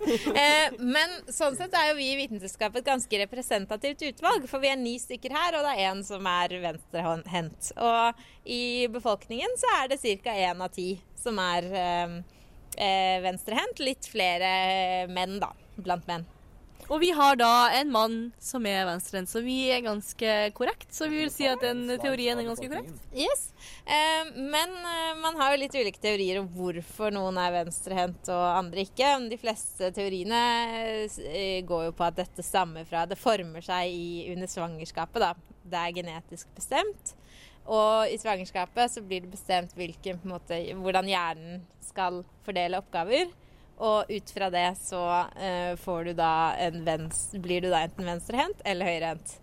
Eh, 0.06 0.74
men 0.78 1.14
sånn 1.34 1.56
sett 1.58 1.74
er 1.78 1.88
jo 1.90 1.96
vi 1.98 2.12
i 2.12 2.18
Vitenskapet 2.20 2.84
et 2.84 2.90
ganske 2.90 3.20
representativt 3.24 4.04
utvalg. 4.10 4.46
For 4.50 4.62
vi 4.62 4.70
er 4.70 4.78
ni 4.80 4.96
stykker 5.02 5.34
her, 5.34 5.58
og 5.58 5.66
det 5.66 5.74
er 5.74 5.90
én 5.90 6.04
som 6.06 6.28
er 6.30 6.54
venstrehendt. 6.64 7.72
Og 7.82 8.26
i 8.58 8.86
befolkningen 8.94 9.58
så 9.62 9.72
er 9.80 9.92
det 9.94 10.02
ca. 10.02 10.36
én 10.50 10.62
av 10.62 10.74
ti 10.76 10.90
som 11.20 11.40
er 11.42 11.70
eh, 11.82 12.16
eh, 12.78 13.18
venstrehendt. 13.26 13.82
Litt 13.84 14.10
flere 14.12 15.08
menn, 15.12 15.40
da. 15.42 15.54
Blant 15.78 16.06
menn. 16.10 16.28
Og 16.92 17.00
vi 17.02 17.10
har 17.18 17.38
da 17.40 17.70
en 17.74 17.92
mann 17.92 18.16
som 18.42 18.66
er 18.70 18.86
venstrehendt, 18.86 19.32
så 19.32 19.42
vi 19.42 19.58
er 19.74 19.82
ganske 19.86 20.36
korrekt. 20.58 20.88
Så 20.94 21.10
vi 21.10 21.24
vil 21.24 21.32
si 21.34 21.48
at 21.50 21.64
den 21.64 21.88
teorien 22.02 22.38
er 22.38 22.48
ganske 22.48 22.70
korrekt. 22.70 22.94
Yes. 23.16 23.48
Eh, 23.86 24.30
men 24.36 24.76
eh, 24.78 25.16
man 25.22 25.40
har 25.40 25.54
jo 25.54 25.62
litt 25.64 25.78
ulike 25.78 26.02
teorier 26.02 26.42
om 26.42 26.50
hvorfor 26.54 27.14
noen 27.16 27.40
er 27.42 27.56
venstrehendt 27.58 28.30
og 28.34 28.46
andre 28.52 28.86
ikke. 28.86 29.12
De 29.32 29.40
fleste 29.42 29.90
teoriene 29.96 30.42
eh, 31.26 31.62
går 31.66 31.88
jo 31.90 31.96
på 31.98 32.06
at 32.06 32.20
dette 32.22 32.46
stammer 32.46 32.86
fra 32.90 33.08
Det 33.10 33.18
former 33.20 33.66
seg 33.66 33.90
i, 33.90 34.10
under 34.36 34.52
svangerskapet, 34.52 35.26
da. 35.26 35.62
Det 35.66 35.82
er 35.82 35.96
genetisk 35.96 36.52
bestemt. 36.58 37.16
Og 37.66 38.12
i 38.14 38.20
svangerskapet 38.22 38.94
så 38.94 39.02
blir 39.02 39.24
det 39.24 39.32
bestemt 39.34 39.74
hvilken, 39.74 40.20
måte, 40.30 40.60
hvordan 40.78 41.10
hjernen 41.10 41.64
skal 41.82 42.22
fordele 42.46 42.78
oppgaver. 42.78 43.32
Og 43.84 44.12
ut 44.12 44.32
fra 44.32 44.50
det 44.54 44.68
så 44.80 45.02
eh, 45.36 45.74
du 46.08 46.14
venstre, 46.86 47.40
blir 47.44 47.66
du 47.66 47.70
da 47.70 47.84
enten 47.84 48.08
venstrehendt 48.08 48.62
eller 48.64 48.88
høyrehendt. 48.88 49.34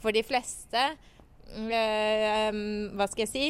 For 0.00 0.12
de 0.12 0.22
fleste 0.24 0.84
eh, 0.88 2.50
Hva 2.96 3.08
skal 3.10 3.26
jeg 3.26 3.32
si? 3.32 3.46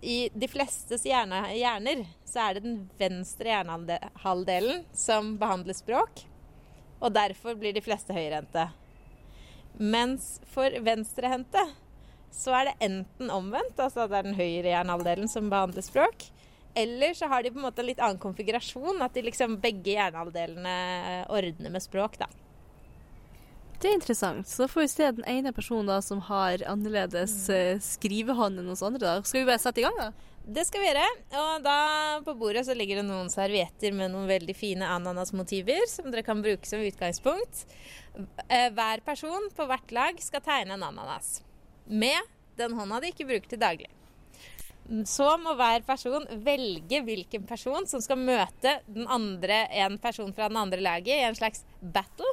I 0.00 0.16
de 0.32 0.48
flestes 0.48 1.04
hjerne, 1.04 1.42
hjerner 1.52 2.06
så 2.24 2.46
er 2.46 2.56
det 2.56 2.64
den 2.64 2.78
venstre 2.98 3.50
hjernehalvdelen 3.52 4.84
som 4.96 5.34
behandler 5.40 5.76
språk. 5.76 6.24
Og 7.00 7.12
derfor 7.14 7.56
blir 7.58 7.76
de 7.76 7.82
fleste 7.84 8.14
høyrehendte. 8.16 8.70
Mens 9.80 10.38
for 10.50 10.72
venstrehendte 10.84 11.62
så 12.34 12.54
er 12.56 12.70
det 12.70 12.86
enten 12.86 13.30
omvendt, 13.32 13.78
altså 13.80 14.06
det 14.08 14.18
er 14.18 14.28
den 14.28 14.38
høyre 14.38 14.72
hjernehalvdelen 14.72 15.30
som 15.30 15.50
behandler 15.52 15.84
språk. 15.84 16.28
Eller 16.74 17.14
så 17.18 17.26
har 17.26 17.42
de 17.42 17.50
på 17.50 17.58
en 17.58 17.66
måte 17.66 17.82
litt 17.82 17.98
annen 17.98 18.20
konfigurasjon, 18.22 19.00
at 19.02 19.14
de 19.16 19.24
liksom 19.26 19.56
begge 19.62 19.96
hjernehalvdelene 19.96 20.76
ordner 21.28 21.72
med 21.74 21.82
språk, 21.82 22.18
da. 22.20 22.28
Det 23.80 23.88
er 23.88 23.96
interessant. 23.96 24.44
Så 24.46 24.66
da 24.66 24.68
får 24.68 24.82
vi 24.84 24.88
se 24.92 25.06
den 25.16 25.24
ene 25.24 25.54
personen 25.56 25.88
da 25.88 26.02
som 26.04 26.20
har 26.26 26.60
annerledes 26.68 27.34
eh, 27.48 27.78
skrivehånd 27.80 28.60
enn 28.60 28.68
oss 28.74 28.82
andre. 28.84 29.00
da. 29.00 29.22
Skal 29.24 29.40
vi 29.40 29.48
bare 29.48 29.62
sette 29.62 29.80
i 29.80 29.86
gang, 29.86 29.96
da? 29.96 30.10
Det 30.44 30.66
skal 30.68 30.82
vi 30.82 30.88
gjøre. 30.90 31.06
Og 31.40 31.62
da 31.64 31.76
på 32.26 32.34
bordet 32.36 32.66
så 32.68 32.74
ligger 32.76 33.00
det 33.00 33.06
noen 33.08 33.30
servietter 33.32 33.94
med 33.96 34.12
noen 34.12 34.28
veldig 34.28 34.56
fine 34.56 34.88
ananasmotiver 34.88 35.86
som 35.88 36.10
dere 36.12 36.24
kan 36.26 36.42
bruke 36.44 36.68
som 36.68 36.82
utgangspunkt. 36.84 37.64
Eh, 38.48 38.68
Hver 38.76 39.00
person 39.06 39.48
på 39.56 39.66
hvert 39.70 39.96
lag 39.96 40.20
skal 40.20 40.44
tegne 40.44 40.76
en 40.76 40.84
ananas. 40.90 41.38
Med 41.88 42.20
den 42.60 42.76
hånda 42.76 43.00
de 43.00 43.14
ikke 43.14 43.28
bruker 43.32 43.54
til 43.54 43.62
daglig. 43.64 43.88
Så 45.06 45.26
må 45.38 45.54
hver 45.54 45.84
person 45.86 46.24
velge 46.42 46.98
hvilken 47.06 47.44
person 47.46 47.84
som 47.86 48.02
skal 48.02 48.18
møte 48.18 48.80
den 48.90 49.06
andre, 49.06 49.62
en 49.70 49.98
person 50.02 50.32
fra 50.34 50.48
den 50.50 50.58
andre 50.58 50.82
laget 50.82 51.14
i 51.14 51.26
en 51.28 51.38
slags 51.38 51.62
battle. 51.80 52.26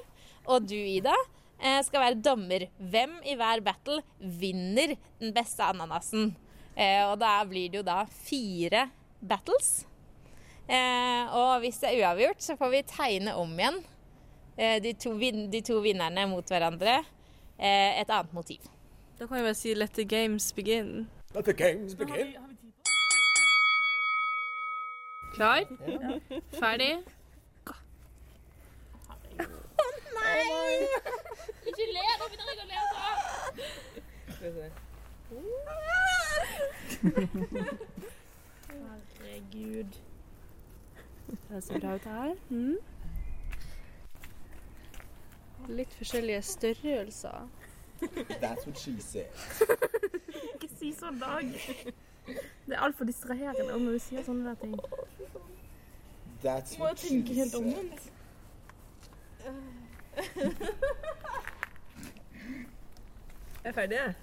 Og 0.50 0.66
du, 0.66 0.74
Ida, 0.74 1.14
eh, 1.62 1.84
skal 1.86 2.02
være 2.02 2.22
dommer. 2.24 2.66
Hvem 2.80 3.20
i 3.30 3.36
hver 3.38 3.62
battle 3.62 4.00
vinner 4.18 4.96
den 5.22 5.36
beste 5.36 5.68
ananasen? 5.70 6.32
Eh, 6.74 7.04
og 7.06 7.20
da 7.22 7.36
blir 7.46 7.70
det 7.70 7.82
jo 7.82 7.86
da 7.86 8.00
fire 8.10 8.88
battles. 9.22 9.86
Eh, 10.68 11.36
og 11.38 11.62
hvis 11.64 11.78
det 11.84 11.92
er 11.92 12.02
uavgjort, 12.02 12.42
så 12.44 12.58
får 12.60 12.74
vi 12.74 12.82
tegne 12.90 13.36
om 13.40 13.54
igjen 13.56 13.78
eh, 14.58 14.82
de, 14.84 14.96
to 15.00 15.14
vin 15.20 15.46
de 15.52 15.62
to 15.62 15.78
vinnerne 15.86 16.26
mot 16.32 16.50
hverandre. 16.50 17.00
Eh, 17.58 18.02
et 18.02 18.10
annet 18.10 18.34
motiv. 18.34 18.66
Da 19.18 19.26
kan 19.26 19.38
vi 19.38 19.46
bare 19.46 19.58
si 19.58 19.74
'let 19.74 19.94
the 19.94 20.04
games 20.04 20.54
begin'. 20.54 21.08
Let 21.34 21.46
the 21.46 21.54
games 21.54 21.96
begin. 21.96 22.36
Klar? 25.38 25.62
Ferdig? 26.60 26.98
Nei! 30.17 30.46
Ikke 31.67 31.86
le, 31.94 32.06
nå 32.20 32.25
begynner 32.32 32.48
jeg 32.50 32.58
å 32.58 32.65
le. 32.72 32.79
Herregud. 38.72 39.91
Det 41.50 41.63
ser 41.63 41.79
bra 41.79 41.94
ut 41.96 42.10
her. 42.10 42.34
Mm. 42.50 42.77
Litt 45.67 45.94
forskjellige 46.00 46.41
størrelser. 46.41 47.48
That's 48.41 48.65
what 48.65 48.79
she 48.79 48.98
said. 49.01 49.29
Ikke 50.56 50.70
si 50.79 50.94
sånn, 50.98 51.22
Dag. 51.22 51.46
Det 52.27 52.75
er 52.75 52.79
altfor 52.84 53.05
distraherende 53.07 53.77
når 53.79 53.91
du 53.96 54.00
sier 54.03 54.24
sånne 54.27 54.50
der 54.50 54.55
ting. 54.62 54.74
That's 56.43 56.77
må 56.77 56.86
what 56.86 57.00
she 57.00 57.10
tenke 57.15 57.34
helt 57.34 57.55
omvendt. 57.55 58.12
Jeg 63.63 63.69
er 63.72 63.75
ferdig, 63.75 63.98
jeg. 63.98 64.13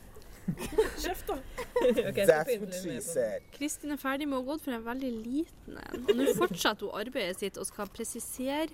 Kjeft, 0.99 1.27
da. 1.29 1.35
Ok, 1.85 2.17
jeg 2.17 2.27
skal 2.27 2.29
That's 2.29 2.59
what 2.61 2.69
litt 2.69 2.75
she 2.79 2.89
mer 2.89 2.95
på 2.95 3.01
den. 3.01 3.03
said. 3.03 3.41
Kristin 3.59 3.91
er 3.93 3.99
ferdig 4.01 4.29
med 4.31 4.39
å 4.39 4.45
gå 4.47 4.57
for 4.63 4.73
en 4.77 4.85
veldig 4.87 5.11
liten 5.25 5.79
en. 5.81 5.99
Og 6.09 6.15
nå 6.17 6.27
fortsetter 6.39 6.87
hun 6.87 6.95
arbeidet 7.01 7.41
sitt 7.43 7.59
og 7.61 7.67
skal 7.69 7.91
presisere. 7.93 8.71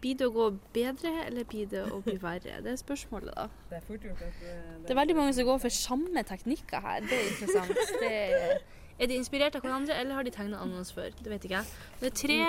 Blir 0.00 0.16
det 0.16 0.26
å 0.30 0.32
gå 0.32 0.46
bedre, 0.72 1.10
eller 1.26 1.44
blir 1.48 1.66
det 1.68 1.82
å 1.92 2.00
bli 2.04 2.16
verre? 2.22 2.60
Det 2.64 2.72
er 2.72 2.78
spørsmålet, 2.80 3.34
da. 3.36 3.48
Det 3.68 3.76
er 3.80 3.86
fort 3.86 4.04
gjort 4.08 4.22
at 4.24 4.44
eh, 4.48 4.60
Det 4.86 4.94
er 4.94 5.00
veldig 5.00 5.16
mange 5.18 5.34
som 5.36 5.48
går 5.48 5.58
for 5.60 5.76
samme 5.76 6.22
teknikker 6.24 6.80
her. 6.86 7.04
Det 7.04 7.18
er 7.18 7.28
interessant. 7.34 7.82
Det 8.02 8.12
er, 8.12 8.62
er 8.96 9.10
de 9.10 9.18
inspirert 9.20 9.56
av 9.58 9.64
hverandre, 9.64 9.96
eller 10.00 10.16
har 10.16 10.24
de 10.24 10.32
tegna 10.32 10.62
annons 10.64 10.92
før? 10.96 11.12
Det 11.20 11.32
vet 11.32 11.44
ikke 11.44 11.58
jeg. 11.58 11.80
Det 12.00 12.12
er 12.12 12.16
tre, 12.22 12.40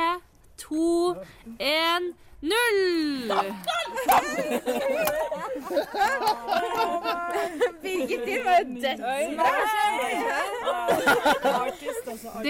to, 0.64 0.88
én, 1.60 2.12
null! 2.42 3.32
Birgit 7.82 8.26
din 8.26 8.46
var 8.46 8.60
jo! 8.60 8.66
Det 12.44 12.50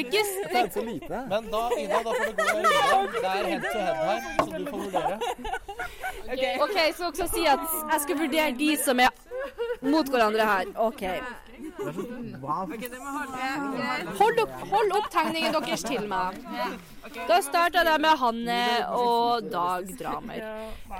er 0.56 0.70
så 0.74 0.82
lite. 0.82 1.22
Men 1.30 1.44
da, 1.52 1.70
Ida, 1.80 1.98
da 2.06 2.12
får 2.18 2.26
du 2.26 2.34
gå 2.36 2.44
en 2.50 2.66
runde. 2.94 3.14
Det 3.14 3.28
er 3.28 3.46
head 3.50 3.62
to 3.62 3.80
head 3.80 3.96
her, 4.08 4.20
så 4.40 4.58
du 4.58 4.66
får 4.70 4.78
vurdere. 4.78 5.20
OK, 6.62 6.78
så 6.98 7.06
også 7.12 7.28
si 7.36 7.46
at 7.46 7.60
jeg 7.92 8.00
skal 8.06 8.20
vurdere 8.20 8.52
de 8.60 8.78
som 8.84 9.00
er 9.00 9.12
mot 9.82 10.08
hverandre 10.10 10.46
her. 10.54 10.66
OK. 10.76 11.04
Hold 14.20 14.40
opp, 14.44 14.56
hold 14.72 14.96
opp 14.98 15.08
tegningen 15.14 15.56
deres 15.56 15.84
til 15.86 16.08
meg. 16.10 16.40
Da 17.30 17.40
starter 17.46 17.90
jeg 17.92 18.02
med 18.04 18.18
Hanne 18.22 18.60
og 18.98 19.48
Dag 19.52 19.90
Dramer. 20.00 20.42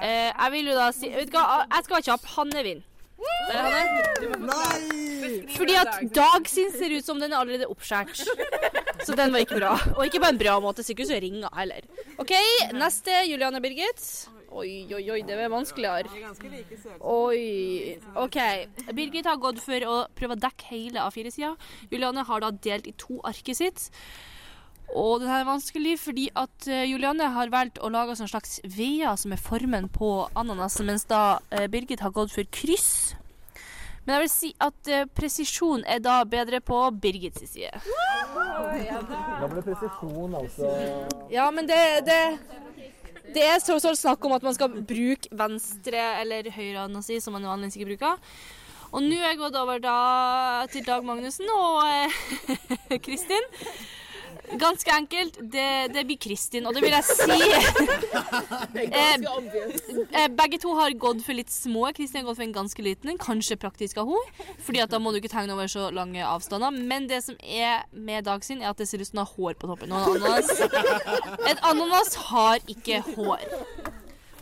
Eh, 0.02 0.30
jeg 0.30 0.54
vil 0.56 0.72
jo 0.72 0.78
da 0.78 0.88
si 0.96 1.12
Vet 1.14 1.32
du 1.32 1.38
hva, 1.38 1.64
jeg 1.66 1.86
skal 1.86 1.98
være 1.98 2.08
kjapp. 2.10 2.32
Hanne 2.38 2.66
vinner. 2.68 2.88
Der, 3.52 3.62
Hanne. 3.62 5.48
Fordi 5.54 5.76
at 5.78 6.00
Dag 6.16 6.50
sin 6.50 6.72
ser 6.74 6.96
ut 6.98 7.06
som 7.06 7.20
den 7.22 7.34
er 7.34 7.42
allerede 7.42 7.70
oppskåret. 7.70 8.22
Så 9.06 9.16
den 9.18 9.34
var 9.34 9.46
ikke 9.46 9.60
bra. 9.62 9.76
Og 9.98 10.06
ikke 10.08 10.22
på 10.24 10.30
en 10.30 10.42
bra 10.42 10.60
måte. 10.64 10.86
Sikkert 10.86 11.10
som 11.12 11.22
ringer 11.22 11.50
heller. 11.58 11.86
OK, 12.22 12.34
neste. 12.78 13.24
Juliane 13.30 13.62
Birgit. 13.64 14.02
Oi, 14.52 14.84
oi, 14.92 15.04
oi, 15.14 15.22
det 15.24 15.38
er 15.40 15.52
vanskeligere. 15.52 16.10
Oi. 17.08 17.96
OK. 18.20 18.38
Birgit 18.92 19.30
har 19.30 19.40
gått 19.40 19.62
for 19.64 19.88
å 19.88 19.96
prøve 20.18 20.36
å 20.36 20.42
dekke 20.44 20.74
hele 20.74 21.06
A4-sida. 21.06 21.54
Juliane 21.92 22.26
har 22.28 22.44
da 22.44 22.52
delt 22.52 22.90
i 22.90 22.94
to 23.00 23.22
arket 23.28 23.62
sitt. 23.62 23.88
Og 24.92 25.22
det 25.24 25.32
er 25.32 25.48
vanskelig 25.48 25.96
fordi 26.02 26.28
at 26.36 26.68
Julianne 26.68 27.30
har 27.32 27.52
valgt 27.54 27.80
å 27.80 27.90
lage 27.94 28.18
en 28.20 28.28
slags 28.28 28.60
veier 28.68 29.16
som 29.16 29.32
er 29.32 29.40
formen 29.40 29.88
på 29.88 30.12
ananasen, 30.36 30.90
mens 30.90 31.08
da 31.08 31.40
eh, 31.56 31.70
Birgit 31.72 32.04
har 32.04 32.12
gått 32.12 32.36
for 32.36 32.44
kryss. 32.52 33.16
Men 34.04 34.18
jeg 34.18 34.24
vil 34.26 34.32
si 34.34 34.50
at 34.60 34.90
eh, 34.92 35.08
presisjon 35.16 35.86
er 35.88 36.02
da 36.04 36.18
bedre 36.28 36.60
på 36.60 36.82
Birgits 37.00 37.46
side. 37.54 37.72
Da 38.52 39.48
ble 39.48 39.64
presisjon 39.64 40.36
altså 40.42 40.76
Ja, 41.32 41.48
men 41.56 41.70
det, 41.70 41.80
det 42.10 42.22
det 43.36 43.46
er 43.48 43.60
så, 43.64 43.78
så 43.82 43.94
snakk 43.98 44.26
om 44.28 44.36
at 44.38 44.44
man 44.46 44.56
skal 44.58 44.74
bruke 44.74 45.32
venstre 45.32 46.02
eller 46.22 46.50
høyrehånda 46.52 47.04
si, 47.06 47.20
som 47.24 47.38
man 47.38 47.48
vanligvis 47.48 47.80
ikke 47.80 47.94
bruker. 47.94 48.20
Og 48.92 49.06
nå 49.06 49.16
er 49.22 49.32
jeg 49.32 49.40
gått 49.40 49.56
over 49.56 49.80
da 49.80 49.98
til 50.72 50.84
Dag 50.84 51.06
Magnussen 51.08 51.48
og 51.56 51.80
eh, 51.88 52.98
Kristin. 53.06 53.46
Ganske 54.60 54.92
enkelt. 54.92 55.38
Det, 55.54 55.94
det 55.94 56.04
blir 56.08 56.18
Kristin, 56.22 56.66
og 56.68 56.76
det 56.76 56.84
vil 56.84 56.94
jeg 56.94 57.06
si 57.08 57.38
eh, 58.82 59.16
eh, 59.16 60.28
Begge 60.36 60.60
to 60.62 60.74
har 60.78 60.94
gått 61.00 61.24
for 61.26 61.38
litt 61.38 61.52
små. 61.54 61.88
Kristin 61.96 62.22
har 62.22 62.30
gått 62.30 62.40
for 62.42 62.48
en 62.48 62.56
ganske 62.56 62.86
liten 62.86 63.14
en. 63.14 63.22
Kanskje 63.22 63.60
praktisk 63.62 64.02
av 64.02 64.12
hun, 64.12 64.34
Fordi 64.66 64.84
at 64.84 64.92
da 64.92 65.00
må 65.00 65.14
du 65.14 65.22
ikke 65.22 65.32
tegne 65.32 65.56
over 65.56 65.72
så 65.72 65.90
lange 65.96 66.26
avstander. 66.26 66.76
Men 66.76 67.08
det 67.12 67.24
som 67.28 67.40
er 67.42 67.86
med 67.92 68.28
Dag 68.28 68.44
sin, 68.46 68.62
er 68.62 68.74
at 68.74 68.82
det 68.82 68.90
ser 68.90 69.02
ut 69.02 69.08
som 69.10 69.22
hun 69.22 69.26
har 69.26 69.34
hår 69.38 69.58
på 69.62 69.72
toppen. 69.72 69.92
Og 69.92 70.16
en 70.16 70.28
ananas, 70.28 70.52
et 71.50 71.66
ananas 71.72 72.16
har 72.30 72.62
ikke 72.70 73.02
hår. 73.16 73.48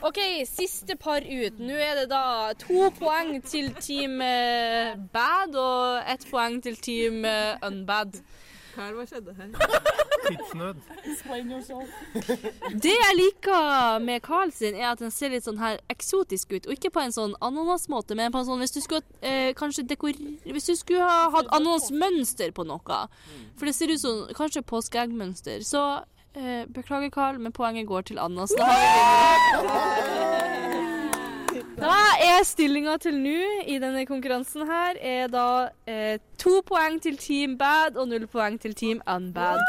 OK, 0.01 0.19
siste 0.47 0.95
par 0.95 1.25
ut. 1.27 1.57
Nå 1.59 1.75
er 1.75 1.97
det 2.01 2.05
da 2.13 2.53
to 2.59 2.87
poeng 2.95 3.33
til 3.43 3.73
Team 3.83 4.21
eh, 4.23 4.95
Bad 5.11 5.57
og 5.59 6.07
ett 6.07 6.23
poeng 6.29 6.61
til 6.63 6.77
Team 6.79 7.25
eh, 7.27 7.59
Unbad. 7.67 8.21
Carl, 8.79 8.95
hva 8.95 9.03
skjedde 9.07 9.33
her? 9.35 9.47
Tidsnød. 10.29 10.75
Det 12.83 12.93
jeg 12.93 13.13
liker 13.17 13.99
med 14.03 14.19
Carl 14.23 14.51
sin, 14.55 14.75
er 14.75 14.87
at 14.91 14.99
den 15.03 15.11
ser 15.11 15.29
litt 15.33 15.43
sånn 15.47 15.59
her 15.59 15.79
eksotisk 15.91 16.51
ut. 16.55 16.67
Og 16.67 16.71
ikke 16.77 16.91
på 16.95 17.01
en 17.03 17.13
sånn 17.15 17.33
ananasmåte, 17.43 18.15
men 18.19 18.31
på 18.31 18.39
en 18.41 18.47
sånn 18.47 18.61
hvis 18.63 18.75
du 18.75 18.81
skulle 18.85 19.03
eh, 19.19 19.51
kanskje 19.57 19.83
dekor... 19.89 20.13
Hvis 20.45 20.69
du 20.69 20.75
skulle 20.79 21.03
ha 21.07 21.29
hatt 21.33 21.47
ananasmønster 21.55 22.49
på 22.55 22.63
noe. 22.69 22.97
For 23.59 23.65
det 23.67 23.75
ser 23.75 23.89
ut 23.91 24.01
som 24.03 24.15
kanskje 24.37 24.61
påskeeggmønster. 24.69 25.57
Så 25.67 25.81
eh, 26.35 26.63
beklager, 26.71 27.09
Carl, 27.15 27.35
men 27.41 27.51
poenget 27.55 27.89
går 27.89 28.01
til 28.11 28.17
ananas. 28.21 28.51
Da 28.59 28.65
har 28.67 31.55
vi 31.55 31.59
Da 31.79 31.95
er 32.29 32.45
stillinga 32.45 32.97
til 33.01 33.17
nå 33.17 33.63
i 33.65 33.77
denne 33.81 34.05
konkurransen 34.07 34.67
her 34.69 34.97
er 35.01 35.29
da 35.31 35.45
eh, 35.89 36.19
to 36.37 36.59
poeng 36.65 36.99
til 37.01 37.17
Team 37.17 37.57
Bad 37.57 37.97
og 37.97 38.09
null 38.11 38.27
poeng 38.29 38.59
til 38.61 38.75
Team 38.77 39.01
Unbad. 39.07 39.61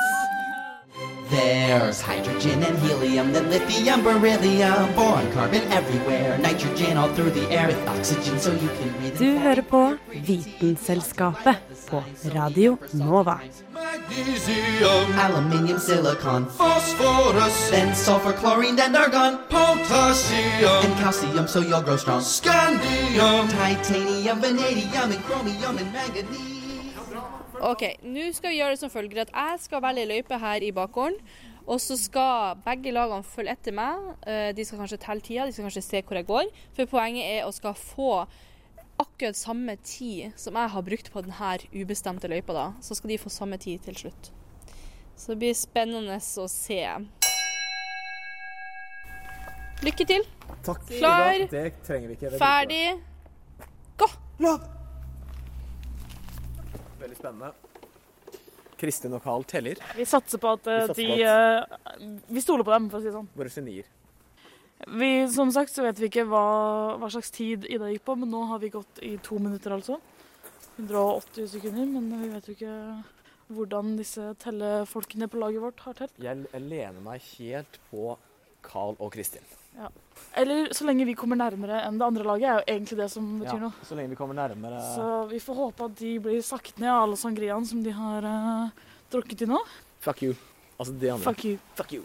There's 1.30 2.00
hydrogen 2.02 2.64
and 2.66 2.76
helium, 2.82 3.32
then 3.32 3.48
lithium, 3.50 4.02
beryllium, 4.02 4.92
boron, 4.96 5.30
carbon 5.32 5.62
everywhere, 5.78 6.36
nitrogen 6.38 6.98
all 6.98 7.08
through 7.14 7.30
the 7.30 7.46
air 7.54 7.68
with 7.68 7.88
oxygen 7.88 8.38
so 8.38 8.50
you 8.52 8.68
can 8.78 8.90
breathe. 8.98 9.18
Du 9.18 9.38
hører 9.38 9.62
på 9.62 9.96
Vitenselskapet 10.26 11.56
på 11.90 12.02
Radio 12.34 12.76
Nova. 12.92 13.38
Magnesium, 14.10 15.18
aluminium, 15.18 15.78
silicon, 15.78 16.44
phosphorus, 16.46 17.70
then 17.70 17.94
sulfur, 17.94 18.32
chlorine, 18.32 18.78
and 18.80 18.96
argon, 18.96 19.38
potassium, 19.48 20.84
and 20.84 20.94
calcium 20.98 21.46
so 21.46 21.60
you'll 21.60 21.80
grow 21.80 21.96
strong, 21.96 22.20
scandium, 22.20 23.46
titanium, 23.50 24.40
vanadium, 24.40 25.12
and 25.12 25.22
chromium, 25.22 25.78
and 25.78 25.92
manganese. 25.92 26.58
OK, 27.60 27.82
nå 28.02 28.32
skal 28.34 28.50
vi 28.50 28.58
gjøre 28.58 28.74
det 28.74 28.80
som 28.80 28.90
følger 28.90 29.22
at 29.28 29.30
jeg 29.30 29.62
skal 29.68 29.82
velge 29.84 30.08
løype 30.10 30.38
her 30.42 30.64
i 30.64 30.72
bakgården. 30.74 31.18
Og 31.70 31.78
så 31.80 31.94
skal 32.00 32.58
begge 32.64 32.90
lagene 32.90 33.22
følge 33.22 33.52
etter 33.54 33.76
meg. 33.76 34.14
Eh, 34.26 34.50
De 34.56 34.64
skal 34.64 34.80
kanskje 34.80 34.98
telle 35.04 35.22
tida, 35.22 35.46
de 35.46 35.52
skal 35.54 35.68
kanskje 35.68 35.86
se 35.86 36.02
hvor 36.02 36.18
jeg 36.18 36.26
går. 36.26 36.48
For 36.74 36.90
poenget 36.90 37.28
er 37.36 37.44
å 37.46 37.52
skal 37.54 37.76
få 37.78 38.24
akkurat 39.00 39.36
samme 39.38 39.76
tid 39.84 40.36
som 40.40 40.58
jeg 40.58 40.72
har 40.74 40.84
brukt 40.86 41.10
på 41.12 41.22
denne 41.24 41.54
ubestemte 41.72 42.28
løypa. 42.30 42.52
da. 42.56 42.66
Så 42.84 42.96
skal 42.98 43.14
de 43.14 43.18
få 43.18 43.32
samme 43.32 43.58
tid 43.58 43.82
til 43.86 43.96
slutt. 43.96 44.30
Så 45.16 45.32
det 45.32 45.40
blir 45.42 45.54
spennende 45.54 46.16
å 46.16 46.46
se. 46.48 46.82
Lykke 49.84 50.04
til. 50.08 50.26
Takk. 50.64 50.84
Klar. 50.88 51.46
Det 51.50 51.64
trenger 51.86 52.08
vi 52.08 52.18
ikke. 52.18 52.30
Det 52.30 52.36
er 52.36 52.42
ferdig, 52.42 52.84
gå! 54.00 54.08
Veldig 57.00 57.16
spennende. 57.16 57.52
Kristin 58.80 59.12
og 59.16 59.22
Carl 59.24 59.44
teller. 59.44 59.80
Vi 59.96 60.04
satser 60.08 60.40
på 60.40 60.54
at 60.56 60.68
eh, 60.68 60.86
satser 60.88 61.02
de 61.02 61.08
på 61.08 61.16
eh, 61.20 62.20
Vi 62.32 62.40
stoler 62.44 62.64
på 62.64 62.72
dem, 62.72 62.88
for 62.92 63.00
å 63.00 63.02
si 63.02 63.10
det 63.10 63.16
sånn. 63.16 63.28
Våre 63.36 63.52
genier. 63.52 63.88
Vi, 64.86 65.28
som 65.32 65.52
sagt 65.52 65.74
så 65.74 65.84
vet 65.84 66.00
vi 66.00 66.08
ikke 66.08 66.24
hva, 66.28 66.44
hva 67.00 67.10
slags 67.12 67.30
tid 67.34 67.66
Ida 67.68 67.90
gikk 67.92 68.06
på, 68.08 68.16
men 68.16 68.30
nå 68.32 68.44
har 68.48 68.62
vi 68.62 68.72
gått 68.72 69.02
i 69.04 69.16
to 69.22 69.38
minutter, 69.42 69.74
altså. 69.76 70.00
180 70.80 71.48
sekunder, 71.52 71.86
men 71.90 72.22
vi 72.22 72.30
vet 72.32 72.48
jo 72.48 72.56
ikke 72.56 72.76
hvordan 73.50 73.96
disse 73.98 74.30
tellefolkene 74.40 75.28
på 75.28 75.40
laget 75.42 75.62
vårt 75.62 75.80
har 75.84 75.96
telt. 75.98 76.14
Jeg, 76.22 76.46
jeg 76.52 76.66
lener 76.70 77.00
meg 77.04 77.24
helt 77.36 77.80
på 77.90 78.14
Carl 78.64 78.96
og 79.00 79.10
Kristin. 79.14 79.44
Ja. 79.76 79.88
Eller 80.40 80.72
så 80.74 80.84
lenge 80.86 81.06
vi 81.08 81.14
kommer 81.18 81.38
nærmere 81.38 81.82
enn 81.86 81.98
det 82.00 82.06
andre 82.06 82.26
laget, 82.26 82.46
er 82.46 82.60
jo 82.60 82.74
egentlig 82.74 82.98
det 83.00 83.08
som 83.12 83.26
betyr 83.40 83.56
Ja, 83.56 83.68
noe. 83.68 83.86
så 83.86 83.98
lenge 83.98 84.12
vi 84.12 84.18
kommer 84.18 84.36
nærmere 84.36 84.80
Så 84.96 85.06
vi 85.30 85.38
får 85.42 85.58
håpe 85.60 85.86
at 85.86 85.98
de 86.00 86.14
blir 86.22 86.40
sagt 86.44 86.80
ned 86.82 86.90
av 86.90 87.04
alle 87.04 87.18
sangriaene 87.20 87.70
som 87.70 87.82
de 87.84 87.94
har 87.94 88.26
uh, 88.26 88.88
drukket 89.12 89.46
i 89.46 89.50
nå. 89.50 89.60
Fuck 90.04 90.24
you. 90.26 90.34
Altså 90.76 90.96
de 90.96 91.12
andre. 91.14 91.24
Fuck 91.28 91.44
you. 91.46 91.60
Fuck 91.78 91.94
you. 91.98 92.02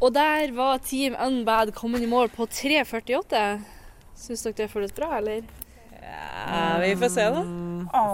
Og 0.00 0.12
der 0.14 0.52
var 0.54 0.78
Team 0.78 1.16
Unbad 1.18 1.72
kommet 1.74 2.02
i 2.02 2.06
mål 2.10 2.28
på 2.30 2.46
3.48. 2.46 3.60
Syns 4.18 4.44
dere 4.46 4.54
det 4.60 4.68
føles 4.70 4.92
bra, 4.94 5.08
eller? 5.18 5.42
Ja, 6.02 6.78
vi 6.82 6.92
får 7.00 7.10
se, 7.12 7.24
da. 7.34 7.42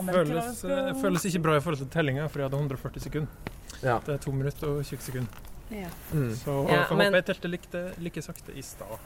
Føles, 0.08 0.62
eh, 0.64 0.92
føles 1.00 1.26
ikke 1.28 1.42
bra 1.44 1.56
i 1.58 1.60
forhold 1.64 1.82
til 1.82 1.90
tellinga, 1.92 2.26
for 2.28 2.40
jeg 2.40 2.48
hadde 2.48 2.60
140 2.62 3.04
sekunder. 3.04 3.52
Ja. 3.84 3.98
Det 4.06 4.14
er 4.16 4.22
2 4.24 4.32
minutter 4.32 4.70
og 4.72 4.84
20 4.84 4.98
sekunder. 5.04 5.42
Ja. 5.70 5.88
Mm. 6.12 6.32
Så 6.36 6.52
Ja, 6.68 6.74
jeg 6.80 6.86
får 6.88 6.96
men- 6.96 7.12
håpe 7.12 7.20
jeg 7.20 7.26
telte 7.26 7.48
like, 7.50 7.94
like 7.98 8.22
sakte 8.22 8.52
i 8.56 8.62
stad. 8.62 8.98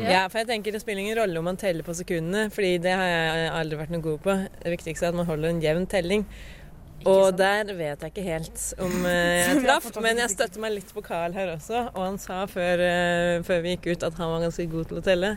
Ja, 0.00 0.26
for 0.26 0.38
jeg 0.38 0.48
tenker 0.48 0.72
Det 0.72 0.80
spiller 0.80 0.98
ingen 1.00 1.16
rolle 1.16 1.38
om 1.38 1.44
man 1.44 1.56
teller 1.56 1.82
på 1.84 1.94
sekundene, 1.94 2.50
fordi 2.50 2.78
det 2.82 2.90
har 2.92 3.04
jeg 3.06 3.50
aldri 3.52 3.76
vært 3.78 3.90
noe 3.90 4.02
god 4.02 4.18
på. 4.18 4.48
Det 4.64 4.78
viktigste 4.78 5.04
er 5.04 5.08
at 5.08 5.14
man 5.14 5.26
holder 5.26 5.48
en 5.48 5.60
jevn 5.62 5.86
telling. 5.86 6.26
Og 7.04 7.36
der 7.38 7.68
vet 7.76 8.00
jeg 8.02 8.10
ikke 8.10 8.24
helt 8.24 8.62
om 8.82 9.04
eh, 9.06 9.42
jeg 9.42 9.60
traff, 9.66 9.90
men 10.02 10.22
jeg 10.22 10.32
støtter 10.32 10.62
meg 10.62 10.74
litt 10.78 10.90
på 10.94 11.04
Carl 11.06 11.36
her 11.36 11.52
også. 11.54 11.84
Og 11.92 12.02
han 12.02 12.18
sa 12.22 12.44
før, 12.50 12.82
eh, 12.82 13.44
før 13.46 13.62
vi 13.62 13.76
gikk 13.76 13.92
ut 13.92 14.08
at 14.08 14.18
han 14.18 14.32
var 14.32 14.46
ganske 14.48 14.66
god 14.72 14.90
til 14.90 15.02
å 15.02 15.04
telle. 15.06 15.36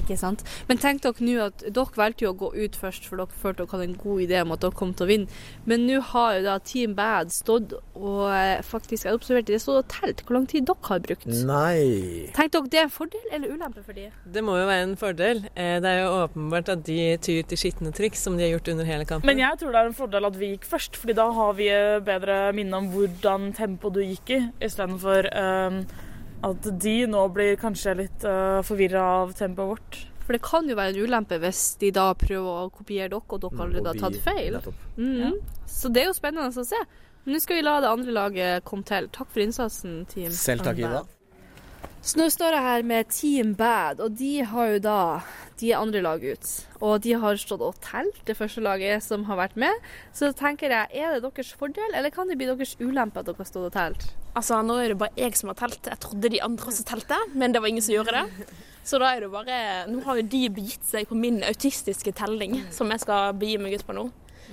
Ikke 0.00 0.16
sant? 0.18 0.42
Men 0.68 0.80
tenk 0.82 1.02
dere 1.04 1.24
nå 1.24 1.34
at 1.46 1.64
dere 1.66 1.98
valgte 1.98 2.24
jo 2.26 2.32
å 2.32 2.38
gå 2.38 2.50
ut 2.54 2.76
først, 2.80 3.06
for 3.08 3.20
dere 3.20 3.40
følte 3.42 3.62
dere 3.64 3.72
hadde 3.74 3.88
en 3.90 3.96
god 4.00 4.22
idé 4.26 4.40
om 4.42 4.52
at 4.56 4.62
dere 4.64 4.76
kom 4.78 4.94
til 4.96 5.06
å 5.06 5.10
vinne. 5.10 5.40
Men 5.70 5.86
nå 5.88 6.00
har 6.12 6.38
jo 6.38 6.44
da 6.46 6.58
Team 6.64 6.94
Bad 6.98 7.32
stått 7.34 7.74
og 7.94 8.22
eh, 8.34 8.62
faktisk 8.66 9.06
jeg 9.06 9.14
observerte 9.16 9.52
det 9.54 9.60
stått 9.62 9.82
og 9.84 9.90
telt 9.92 10.24
hvor 10.26 10.38
lang 10.38 10.46
tid 10.50 10.66
dere 10.68 10.88
har 10.88 11.02
brukt. 11.04 11.26
Nei. 11.26 12.30
Tenk 12.36 12.54
dere, 12.54 12.70
det 12.72 12.80
er 12.82 12.88
en 12.88 12.94
fordel 12.94 13.28
eller 13.32 13.54
ulempe 13.54 13.84
for 13.84 13.96
de? 13.96 14.08
Det 14.34 14.42
må 14.44 14.56
jo 14.58 14.66
være 14.68 14.88
en 14.88 14.96
fordel. 15.00 15.44
Eh, 15.54 15.76
Det 15.84 15.90
er 15.90 16.00
jo 16.02 16.12
åpenbart 16.24 16.68
at 16.74 16.84
de 16.86 16.98
tyr 17.22 17.42
til 17.50 17.60
skitne 17.60 17.92
triks, 17.94 18.22
som 18.24 18.38
de 18.38 18.46
har 18.46 18.54
gjort 18.56 18.72
under 18.74 18.84
hele 18.88 19.04
kampen. 19.08 19.26
Men 19.28 19.42
jeg 19.42 19.58
tror 19.60 19.72
det 19.74 19.80
er 19.82 19.90
en 19.92 19.98
fordel 19.98 20.28
at 20.30 20.38
vi 20.40 20.52
gikk 20.54 20.66
først, 20.70 20.96
fordi 21.00 21.16
da 21.18 21.28
har 21.36 21.52
vi 21.58 21.68
eh, 21.72 22.00
bedre 22.04 22.38
minne 22.56 22.78
om 22.82 22.90
hvordan 22.94 23.52
tempo 23.56 23.90
du 23.94 24.00
gikk 24.02 24.34
i, 24.34 24.40
istedenfor 24.64 25.28
um, 25.34 25.78
at 26.44 26.66
de 26.82 26.96
nå 27.10 27.22
blir 27.34 27.56
kanskje 27.60 27.96
litt 28.02 28.26
uh, 28.28 28.60
forvirra 28.66 29.04
av 29.22 29.32
tempoet 29.38 29.70
vårt. 29.74 30.00
For 30.24 30.36
det 30.36 30.42
kan 30.44 30.68
jo 30.68 30.76
være 30.78 30.94
en 30.94 31.04
ulempe 31.04 31.38
hvis 31.42 31.62
de 31.82 31.90
da 31.92 32.06
prøver 32.16 32.62
å 32.64 32.70
kopiere 32.72 33.10
dere, 33.12 33.20
og 33.20 33.42
dere 33.42 33.66
allerede 33.66 33.92
har 33.92 34.00
tatt 34.00 34.20
feil. 34.24 34.60
Mhm. 34.96 35.40
Så 35.68 35.90
det 35.92 36.04
er 36.04 36.08
jo 36.08 36.16
spennende 36.16 36.48
å 36.48 36.64
se. 36.64 36.80
Men 37.24 37.36
nå 37.36 37.40
skal 37.40 37.58
vi 37.58 37.64
la 37.64 37.78
det 37.80 37.90
andre 37.90 38.12
laget 38.12 38.64
komme 38.68 38.84
til. 38.88 39.08
Takk 39.12 39.30
for 39.32 39.44
innsatsen, 39.44 40.02
team. 40.08 40.32
Selv 40.32 40.64
takk, 40.64 40.80
Ida. 40.80 41.04
Så 42.04 42.18
nå 42.20 42.26
står 42.28 42.52
jeg 42.52 42.64
her 42.66 42.82
med 42.84 43.08
Team 43.08 43.54
Bad, 43.56 44.00
og 44.04 44.18
de 44.18 44.42
har 44.44 44.74
jo 44.74 44.80
da 44.84 44.96
de 45.56 45.70
andre 45.72 46.02
laget 46.04 46.36
ut. 46.36 46.50
Og 46.84 46.98
de 47.00 47.14
har 47.16 47.38
stått 47.40 47.62
og 47.64 47.78
telt, 47.80 48.18
det 48.28 48.36
første 48.36 48.60
laget 48.60 49.00
som 49.06 49.24
har 49.24 49.38
vært 49.38 49.56
med. 49.56 49.86
Så 50.12 50.28
tenker 50.36 50.74
jeg, 50.74 50.90
er 50.92 51.14
det 51.14 51.22
deres 51.24 51.54
fordel, 51.56 51.96
eller 51.96 52.12
kan 52.12 52.28
det 52.28 52.36
bli 52.36 52.50
deres 52.50 52.74
ulempe 52.76 53.22
at 53.22 53.30
dere 53.30 53.40
har 53.40 53.48
stått 53.48 53.70
og 53.70 53.72
telt? 53.72 54.04
Altså, 54.36 54.58
nå 54.66 54.76
er 54.82 54.92
det 54.92 54.98
bare 55.00 55.16
jeg 55.16 55.40
som 55.40 55.54
har 55.54 55.58
telt. 55.62 55.80
Jeg 55.88 56.02
trodde 56.04 56.32
de 56.34 56.42
andre 56.44 56.68
også 56.74 56.84
telte, 56.92 57.22
men 57.32 57.56
det 57.56 57.64
var 57.64 57.72
ingen 57.72 57.86
som 57.88 57.96
gjorde 57.96 58.18
det. 58.18 58.52
Så 58.84 59.00
da 59.00 59.14
er 59.14 59.24
det 59.24 59.32
bare 59.32 59.58
Nå 59.88 60.04
har 60.04 60.20
jo 60.20 60.28
de 60.28 60.42
begitt 60.52 60.84
seg 60.84 61.08
på 61.08 61.16
min 61.16 61.40
autistiske 61.48 62.12
telling, 62.20 62.58
som 62.74 62.92
jeg 62.92 63.00
skal 63.06 63.32
begi 63.40 63.56
meg 63.56 63.78
ut 63.78 63.88
på 63.88 63.96
nå. 63.96 64.10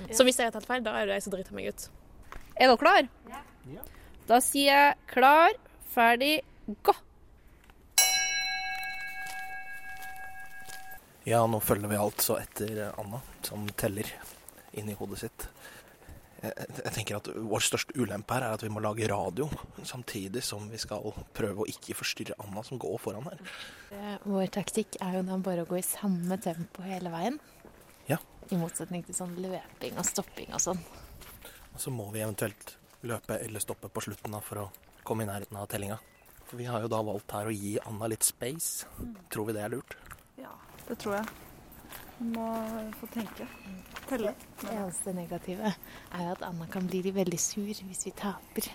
Så 0.08 0.24
hvis 0.24 0.40
jeg 0.40 0.48
har 0.48 0.56
telt 0.56 0.72
feil, 0.72 0.80
da 0.88 0.96
er 0.96 1.10
det 1.10 1.20
jeg 1.20 1.28
som 1.28 1.36
driter 1.36 1.52
meg 1.60 1.68
ut. 1.68 1.88
Er 2.56 2.72
dere 2.72 2.80
klar? 2.80 3.12
Da 4.24 4.40
sier 4.40 4.72
jeg 4.72 5.00
klar, 5.12 5.52
ferdig, 5.92 6.38
gå! 6.80 6.96
Ja, 11.28 11.44
nå 11.46 11.60
følger 11.62 11.90
vi 11.92 11.98
altså 12.00 12.36
etter 12.42 12.88
Anna, 12.98 13.20
som 13.46 13.68
teller 13.78 14.08
inni 14.74 14.96
hodet 14.98 15.20
sitt. 15.22 15.44
Jeg, 16.42 16.66
jeg 16.80 16.92
tenker 16.96 17.18
at 17.20 17.28
Vår 17.38 17.62
største 17.62 17.94
ulempe 17.94 18.34
her 18.34 18.48
er 18.48 18.56
at 18.56 18.64
vi 18.64 18.70
må 18.72 18.80
lage 18.82 19.06
radio, 19.06 19.46
samtidig 19.86 20.42
som 20.42 20.64
vi 20.72 20.80
skal 20.82 21.12
prøve 21.36 21.62
å 21.62 21.68
ikke 21.70 21.94
forstyrre 21.94 22.34
Anna, 22.42 22.64
som 22.66 22.80
går 22.82 22.96
foran 22.98 23.28
her. 23.30 23.42
Eh, 23.94 24.16
Vår 24.26 24.50
taktikk 24.56 24.98
er 24.98 25.20
jo 25.20 25.22
da 25.28 25.38
bare 25.38 25.62
å 25.62 25.70
gå 25.70 25.78
i 25.78 25.86
samme 25.86 26.40
tempo 26.42 26.82
hele 26.82 27.12
veien. 27.14 27.38
Ja. 28.08 28.18
I 28.50 28.58
motsetning 28.58 29.04
til 29.06 29.14
sånn 29.14 29.36
løping 29.38 29.94
og 30.02 30.08
stopping 30.08 30.50
og 30.50 30.64
sånn. 30.64 30.82
Og 31.72 31.78
så 31.80 31.94
må 31.94 32.08
vi 32.10 32.24
eventuelt 32.24 32.74
løpe 33.06 33.38
eller 33.38 33.62
stoppe 33.62 33.86
på 33.90 34.02
slutten 34.08 34.34
da, 34.34 34.42
for 34.42 34.64
å 34.64 34.70
komme 35.06 35.22
i 35.22 35.30
nærheten 35.30 35.62
av 35.62 35.70
tellinga. 35.70 36.00
For 36.50 36.58
vi 36.58 36.66
har 36.66 36.82
jo 36.82 36.90
da 36.90 36.98
valgt 37.06 37.30
her 37.38 37.46
å 37.46 37.54
gi 37.54 37.76
Anna 37.86 38.10
litt 38.10 38.26
space. 38.26 38.90
Tror 39.30 39.46
vi 39.48 39.54
det 39.56 39.62
er 39.62 39.72
lurt? 39.76 39.94
Ja, 40.42 40.50
det 40.88 40.98
tror 40.98 41.18
jeg. 41.18 41.26
Vi 42.18 42.28
må 42.30 42.46
få 43.00 43.08
tenke. 43.14 43.46
Telle. 44.08 44.34
Det 44.60 44.70
eneste 44.70 45.14
negative 45.16 45.72
er 45.72 46.28
at 46.32 46.44
Anna 46.46 46.66
kan 46.70 46.86
bli 46.86 47.02
veldig 47.14 47.40
sur 47.40 47.70
hvis 47.86 48.06
vi 48.06 48.12
taper. 48.16 48.68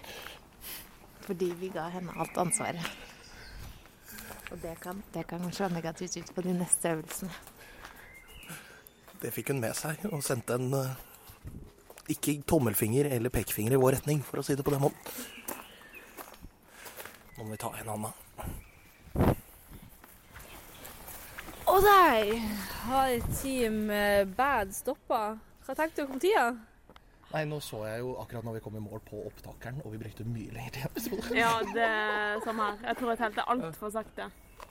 Fordi 1.27 1.51
vi 1.59 1.69
ga 1.73 1.87
henne 1.93 2.15
alt 2.15 2.37
ansvaret. 2.37 2.97
Og 4.51 4.59
det 4.61 4.77
kan, 4.79 5.03
det 5.13 5.27
kan 5.27 5.51
slå 5.51 5.67
negativt 5.67 6.17
ut 6.17 6.35
på 6.35 6.41
de 6.41 6.53
neste 6.55 6.95
øvelsene. 6.95 7.31
Det 9.21 9.33
fikk 9.33 9.49
hun 9.51 9.59
med 9.59 9.73
seg, 9.75 10.03
og 10.11 10.21
sendte 10.23 10.55
en 10.55 10.73
eh, 10.77 10.93
ikke 12.13 12.37
tommelfinger 12.47 13.09
eller 13.15 13.33
pekefinger 13.33 13.73
i 13.73 13.81
vår 13.81 13.97
retning, 13.97 14.21
for 14.23 14.39
å 14.39 14.45
si 14.45 14.55
det 14.55 14.65
på 14.65 14.75
den 14.75 14.83
måten. 14.83 15.01
Nå 17.37 17.43
må 17.43 17.51
vi 17.55 17.59
ta 17.61 17.73
en 17.81 17.91
Anna. 17.95 18.13
Og 21.67 21.81
der 21.83 22.37
har 22.87 23.09
Team 23.41 23.89
eh, 23.89 24.27
Bad 24.37 24.71
stoppa. 24.71 25.37
Hva 25.65 25.73
tenkte 25.75 26.01
dere 26.01 26.11
om 26.15 26.19
tida? 26.23 26.45
Nei, 27.33 27.41
nå 27.49 27.57
så 27.59 27.81
jeg 27.83 27.99
jo 27.99 28.13
akkurat 28.21 28.45
når 28.47 28.53
vi 28.55 28.61
kom 28.63 28.75
i 28.79 28.81
mål 28.85 29.01
på 29.03 29.19
opptakeren, 29.27 29.81
og 29.83 29.91
vi 29.91 29.97
brukte 29.99 30.23
mye 30.23 30.47
lenger 30.55 30.71
til 30.77 30.85
episode. 30.87 31.35
Ja, 31.35 31.59
det 31.75 31.83
er 31.83 32.39
samme 32.45 32.63
her. 32.69 32.77
Jeg 32.87 32.95
tror 33.01 33.09
jeg 33.11 33.19
telte 33.19 33.43
altfor 33.51 33.91
sakte. 33.91 34.29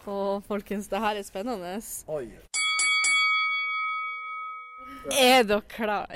Å, 0.09 0.41
folkens, 0.49 0.89
det 0.89 0.97
her 1.05 1.15
er 1.21 1.27
spennende. 1.27 1.77
Oi. 2.09 2.33
Er 5.13 5.45
dere 5.47 5.63
klar? 5.71 6.07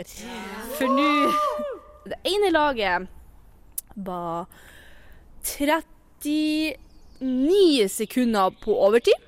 For 0.78 0.88
nå 0.90 1.30
Det 2.08 2.16
ene 2.26 2.50
laget 2.56 3.06
var 3.94 4.46
39 5.44 6.72
sekunder 7.92 8.50
på 8.64 8.72
overtid. 8.88 9.20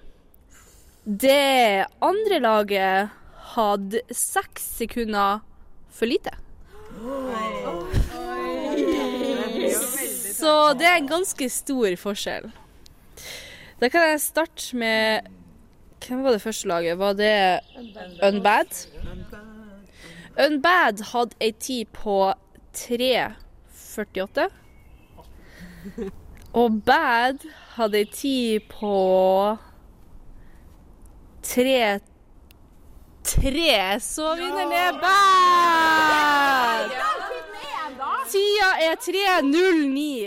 Det 1.02 1.86
andre 2.00 2.38
laget 2.38 3.10
hadde 3.56 4.00
seks 4.14 4.62
sekunder 4.78 5.40
for 5.90 6.06
lite. 6.06 6.30
Så 10.38 10.52
det 10.78 10.86
er 10.86 11.00
en 11.00 11.10
ganske 11.10 11.48
stor 11.50 11.96
forskjell. 11.98 12.52
Da 13.82 13.90
kan 13.90 14.12
jeg 14.12 14.20
starte 14.22 14.76
med 14.78 15.26
Hvem 16.02 16.22
var 16.22 16.34
det 16.34 16.42
første 16.42 16.68
laget? 16.68 16.98
Var 16.98 17.12
det 17.18 17.60
Unbad? 18.22 18.70
Unbad 20.38 21.02
hadde 21.12 21.36
ei 21.40 21.52
tid 21.52 21.86
på 21.94 22.32
3.48. 22.74 24.48
Og 26.52 26.82
Bad 26.86 27.46
hadde 27.76 27.98
ei 27.98 28.08
tid 28.10 28.66
på 28.70 28.94
3 31.42 32.00
3, 33.24 34.00
så 34.00 34.34
vinner 34.34 34.92
Bad! 35.00 36.90
Tida 38.32 38.70
er 38.80 38.94
3.09. 38.96 40.26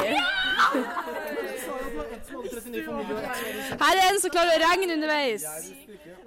Her 3.82 3.96
er 3.98 4.10
en 4.12 4.22
som 4.22 4.32
klarer 4.32 4.56
å 4.56 4.62
regne 4.64 4.94
underveis. 4.96 5.46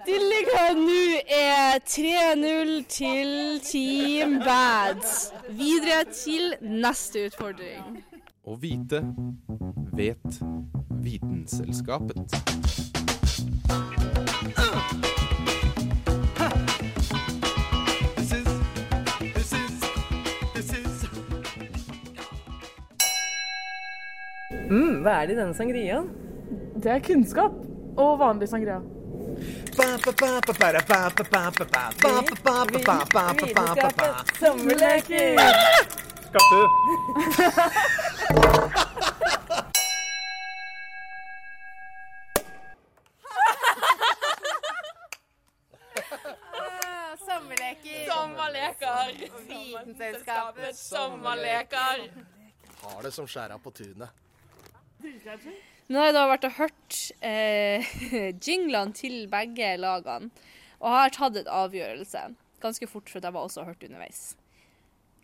Stillinga 0.02 0.64
nå 0.78 1.00
er 1.38 1.78
3-0 1.84 2.72
til 2.90 3.60
Team 3.64 4.38
Bad. 4.44 5.04
Videre 5.58 6.04
til 6.12 6.54
neste 6.62 7.28
utfordring. 7.28 8.00
Å 8.48 8.56
vite 8.60 9.02
vet 9.98 10.40
Vitenselskapet. 11.04 12.87
Mm, 24.68 25.00
hva 25.00 25.22
er 25.22 25.28
det 25.28 25.32
i 25.32 25.38
denne 25.38 25.54
sangriaen? 25.56 26.08
Det 26.76 26.90
er 26.92 27.00
kunnskap 27.00 27.54
og 27.96 28.18
vanlig 28.20 28.48
sangria. 28.50 28.82
Sommerleker! 34.38 35.38
Skapte. 36.28 36.60
Sommerleker. 47.24 48.06
Sommerleker. 48.10 49.28
Vitenselskapet 49.48 50.76
sommerleker. 50.76 52.08
Har 52.82 53.02
det 53.02 53.12
som 53.12 53.26
skjæra 53.26 53.58
på 53.58 53.70
tunet. 53.70 54.27
Nå 55.88 56.00
har 56.00 56.10
jeg 56.10 56.16
da 56.18 56.26
vært 56.28 56.44
og 56.48 56.58
hørt 56.58 56.98
eh, 57.24 57.94
jinglene 58.46 58.96
til 58.96 59.22
begge 59.32 59.72
lagene, 59.80 60.28
og 60.78 60.94
har 60.94 61.14
tatt 61.14 61.38
et 61.40 61.48
avgjørelse 61.50 62.26
ganske 62.62 62.86
fort, 62.90 63.08
for 63.08 63.22
jeg 63.22 63.34
var 63.34 63.46
også 63.46 63.64
hørt 63.64 63.84
underveis. 63.86 64.36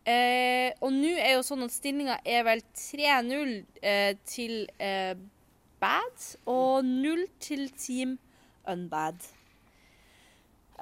Eh, 0.04 0.70
og 0.84 0.92
nå 0.92 1.14
er 1.16 1.36
jo 1.36 1.44
sånn 1.46 1.64
at 1.64 1.72
stillinga 1.72 2.18
er 2.28 2.44
vel 2.44 2.60
3-0 2.76 3.54
eh, 3.80 4.12
til 4.28 4.66
eh, 4.76 5.14
Bad 5.80 6.26
og 6.50 6.84
0 6.84 7.24
til 7.42 7.66
Team 7.72 8.18
Unbad. 8.68 9.24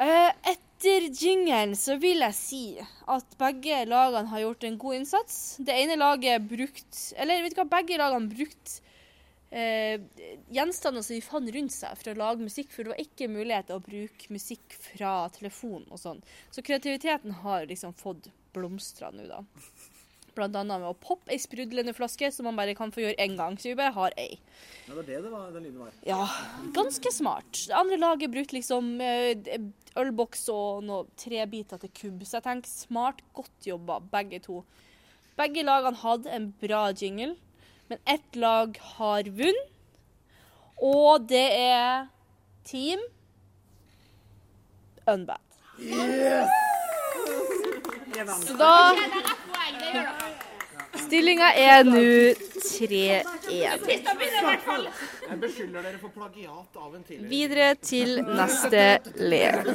Eh, 0.02 0.30
etter 0.50 1.06
jingelen 1.10 1.76
så 1.78 1.98
vil 2.02 2.24
jeg 2.24 2.34
si 2.34 2.62
at 2.82 3.36
begge 3.38 3.84
lagene 3.86 4.30
har 4.32 4.42
gjort 4.42 4.66
en 4.66 4.78
god 4.84 4.98
innsats. 4.98 5.36
Det 5.62 5.76
ene 5.84 6.00
laget 6.00 6.48
brukt 6.48 7.02
Eller 7.14 7.44
vet 7.44 7.54
du 7.54 7.60
hva, 7.60 7.68
begge 7.76 8.00
lagene 8.00 8.32
brukt 8.32 8.80
eh, 9.52 10.00
gjenstander 10.52 11.04
som 11.04 11.14
de 11.14 11.22
fant 11.24 11.54
rundt 11.54 11.74
seg 11.74 11.96
for 12.00 12.12
å 12.12 12.18
lage 12.18 12.46
musikk, 12.46 12.72
for 12.72 12.84
det 12.84 12.94
var 12.94 13.02
ikke 13.04 13.30
mulighet 13.32 13.68
til 13.70 13.78
å 13.78 13.84
bruke 13.84 14.34
musikk 14.34 14.76
fra 14.88 15.14
telefon 15.36 15.84
og 15.90 16.00
sånn. 16.00 16.22
Så 16.50 16.64
kreativiteten 16.66 17.40
har 17.44 17.68
liksom 17.70 17.94
fått 17.98 18.30
blomstra 18.56 19.12
nå, 19.14 19.28
da. 19.28 19.42
Blant 20.32 20.56
annet 20.56 20.80
med 20.80 20.88
å 20.88 20.96
poppe 20.96 21.34
ei 21.34 21.40
sprudlende 21.40 21.92
flaske 21.92 22.30
som 22.32 22.46
man 22.48 22.56
bare 22.56 22.72
kan 22.76 22.92
få 22.92 23.02
gjøre 23.02 23.20
én 23.20 23.34
gang. 23.36 23.58
Så 23.60 23.68
vi 23.68 23.76
bare 23.76 23.92
har 23.92 24.14
ei. 24.16 24.38
Det 24.86 24.96
var 24.96 25.04
det 25.04 25.18
det 25.26 25.32
var, 25.32 25.50
den 25.52 25.66
lyden 25.66 25.82
var. 25.84 25.98
Ja, 26.08 26.24
ganske 26.72 27.12
smart. 27.12 27.50
Det 27.68 27.76
andre 27.76 27.98
laget 28.00 28.32
brukte 28.32 28.56
liksom 28.56 28.94
eh, 29.04 29.60
ølboks 30.00 30.46
og 30.52 30.86
noe 30.88 31.04
trebiter 31.20 31.80
til 31.82 31.92
kubb, 31.98 32.24
så 32.24 32.38
jeg 32.38 32.46
tenker 32.48 32.72
smart, 32.72 33.20
godt 33.36 33.68
jobba, 33.68 34.00
begge 34.14 34.40
to. 34.44 34.62
Begge 35.36 35.64
lagene 35.64 36.00
hadde 36.00 36.32
en 36.32 36.48
bra 36.60 36.86
jingle, 36.96 37.34
men 37.92 38.14
ett 38.14 38.36
lag 38.36 38.78
har 38.80 39.22
vunnet, 39.22 39.68
og 40.80 41.26
det 41.28 41.48
er 41.60 42.06
Team 42.64 43.00
Unbad. 45.06 45.36
Så 48.46 48.56
da 48.56 48.94
Stillinga 51.02 51.50
er 51.52 51.84
nå 51.84 52.00
3-1. 52.00 53.28
Jeg 53.52 53.76
beskylder 55.42 55.82
dere 55.82 55.98
for 55.98 56.08
plagiat 56.16 56.80
av 56.80 56.94
en 56.96 57.04
tidligere 57.04 57.28
Videre 57.28 57.74
til 57.76 58.22
neste 58.24 58.86
lek. 59.20 59.68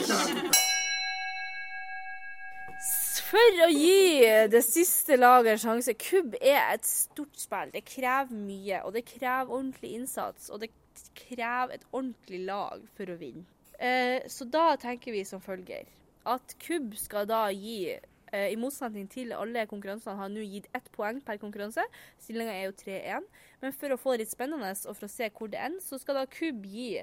For 3.27 3.57
å 3.65 3.67
gi 3.67 4.23
det 4.47 4.61
siste 4.63 5.17
laget 5.17 5.57
en 5.57 5.59
sjanse 5.59 5.93
Kubb 5.99 6.37
er 6.39 6.61
et 6.77 6.85
stort 6.87 7.35
spill. 7.35 7.73
Det 7.73 7.83
krever 7.83 8.31
mye, 8.31 8.79
og 8.87 8.93
det 8.95 9.03
krever 9.09 9.51
ordentlig 9.51 9.97
innsats. 9.97 10.47
Og 10.47 10.61
det 10.63 10.69
krever 11.17 11.75
et 11.75 11.83
ordentlig 11.91 12.45
lag 12.47 12.85
for 12.95 13.11
å 13.11 13.17
vinne. 13.19 13.43
Eh, 13.83 14.23
så 14.31 14.47
da 14.47 14.77
tenker 14.79 15.11
vi 15.11 15.25
som 15.27 15.43
følger 15.43 15.89
at 16.27 16.55
Kubb 16.63 16.95
skal 16.97 17.27
da 17.27 17.43
gi 17.51 17.97
eh, 17.97 18.47
i 18.47 18.57
motsetning 18.59 19.11
til 19.11 19.35
alle 19.35 19.67
konkurransene 19.69 20.15
har 20.17 20.31
nå 20.31 20.47
gitt 20.47 20.71
ett 20.77 20.87
poeng 20.95 21.19
per 21.27 21.41
konkurranse. 21.41 21.83
Stillinga 22.23 22.55
er 22.55 22.69
jo 22.69 22.77
3-1. 22.79 23.27
Men 23.59 23.75
for 23.75 23.91
å 23.91 23.99
få 23.99 24.15
det 24.15 24.23
litt 24.23 24.37
spennende 24.37 24.71
og 24.71 24.95
for 24.95 25.09
å 25.09 25.11
se 25.11 25.27
hvor 25.35 25.51
det 25.51 25.59
ender, 25.67 25.83
så 25.83 25.99
skal 25.99 26.21
da 26.21 26.29
Kubb 26.31 26.63
gi 26.63 26.93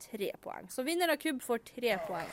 tre 0.00 0.32
poeng. 0.40 0.72
Så 0.72 0.86
vinner 0.88 1.12
av 1.12 1.20
Kubb 1.20 1.44
får 1.44 1.66
tre 1.74 1.98
poeng. 2.08 2.32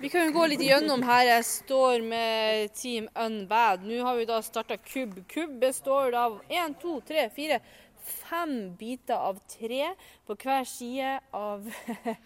Vi 0.00 0.08
kan 0.12 0.26
jo 0.28 0.34
gå 0.36 0.44
litt 0.52 0.62
gjennom 0.62 1.02
her. 1.06 1.24
Jeg 1.26 1.44
står 1.48 2.02
med 2.06 2.72
Team 2.78 3.08
Unbad. 3.18 3.82
Nå 3.86 4.02
har 4.06 4.16
vi 4.20 4.26
da 4.28 4.38
starta 4.44 4.76
Kubb. 4.78 5.16
Kubb 5.30 5.56
består 5.62 6.14
av 6.14 6.38
én, 6.48 6.74
to, 6.80 7.00
tre, 7.06 7.28
fire, 7.34 7.58
fem 8.02 8.74
biter 8.78 9.18
av 9.18 9.40
tre 9.50 9.92
på 10.26 10.36
hver 10.38 10.64
side 10.68 11.12
av 11.36 11.66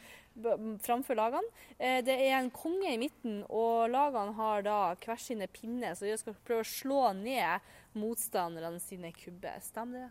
framfor 0.87 1.17
lagene. 1.17 1.49
Eh, 1.79 2.03
Det 2.05 2.17
er 2.29 2.37
en 2.39 2.51
konge 2.53 2.93
i 2.93 3.01
midten, 3.01 3.43
og 3.49 3.89
lagene 3.93 4.37
har 4.37 4.63
da 4.67 4.79
hver 5.01 5.21
sine 5.21 5.49
pinner, 5.49 5.97
så 5.97 6.09
de 6.09 6.17
skal 6.21 6.37
prøve 6.47 6.65
å 6.65 6.71
slå 6.71 7.03
ned 7.17 7.65
motstanderne 7.97 8.81
sine 8.81 9.13
kubber. 9.17 9.61
Stemmer 9.65 10.07
det? 10.07 10.11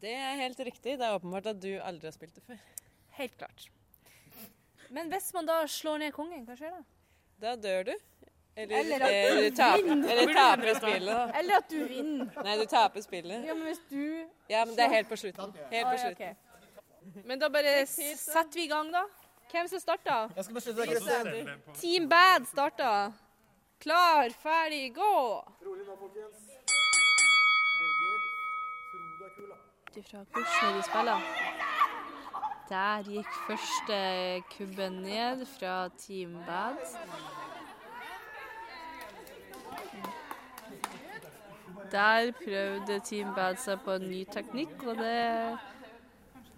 Det 0.00 0.14
er 0.16 0.40
helt 0.40 0.60
riktig. 0.64 0.96
Det 0.98 1.04
er 1.06 1.18
åpenbart 1.18 1.50
at 1.52 1.60
du 1.60 1.74
aldri 1.78 2.08
har 2.08 2.16
spilt 2.16 2.34
det 2.34 2.46
før. 2.46 2.62
Helt 3.18 3.36
klart. 3.38 3.68
Men 4.90 5.10
hvis 5.12 5.32
man 5.34 5.46
da 5.46 5.60
slår 5.70 5.98
ned 6.02 6.12
kongen, 6.14 6.44
hva 6.46 6.56
skjer 6.58 6.72
da? 6.74 6.80
Da 7.40 7.54
dør 7.56 7.82
du. 7.90 7.92
Eller, 8.56 8.76
Eller 8.80 9.04
at 9.06 9.12
eller, 9.14 9.42
du 9.50 9.56
taper, 9.56 9.82
vinner. 9.86 10.10
eller 10.12 10.34
taper 10.34 10.74
spillet. 10.74 11.30
Eller 11.38 11.56
at 11.56 11.70
du 11.70 11.78
vinner. 11.88 12.42
Nei, 12.44 12.56
du 12.58 12.64
taper 12.68 13.00
spillet. 13.04 13.46
Ja, 13.46 13.54
men 13.54 13.64
hvis 13.70 13.80
du 13.90 14.02
Ja, 14.50 14.64
men 14.64 14.74
det 14.76 14.84
er 14.84 14.94
helt 14.96 15.08
på 15.08 15.16
slutten. 15.16 15.54
Helt 15.70 15.86
Ah, 15.86 15.94
ja, 15.94 16.10
okay. 16.10 16.34
Men 17.24 17.38
da 17.40 17.48
bare 17.48 17.86
setter 17.86 18.54
vi 18.58 18.64
i 18.64 18.68
gang, 18.68 18.90
da. 18.92 19.04
Hvem 19.50 19.68
som 19.70 19.80
starta? 19.80 20.18
Jeg 20.36 20.44
skal 20.44 20.54
beslutte 20.54 20.82
det, 20.82 20.88
Kristin. 20.90 21.48
Team 21.80 22.08
Bad 22.08 22.46
starta. 22.46 23.12
Klar, 23.80 24.28
ferdig, 24.42 24.94
gå! 24.94 25.14
Ut 25.62 25.80
ifra 25.80 25.94
hvordan 25.94 26.30
de 30.74 30.82
spiller. 30.82 31.18
Der 32.70 33.02
gikk 33.02 33.32
første 33.48 33.96
kubben 34.56 34.92
ned 35.02 35.46
fra 35.58 35.88
Team 35.98 36.36
Bad. 36.46 36.76
Der 41.92 42.30
prøvde 42.44 43.00
Team 43.04 43.34
Bad 43.34 43.58
seg 43.58 43.82
på 43.84 43.98
en 43.98 44.06
ny 44.06 44.22
teknikk, 44.30 44.86
og 44.86 45.02
det, 45.02 45.58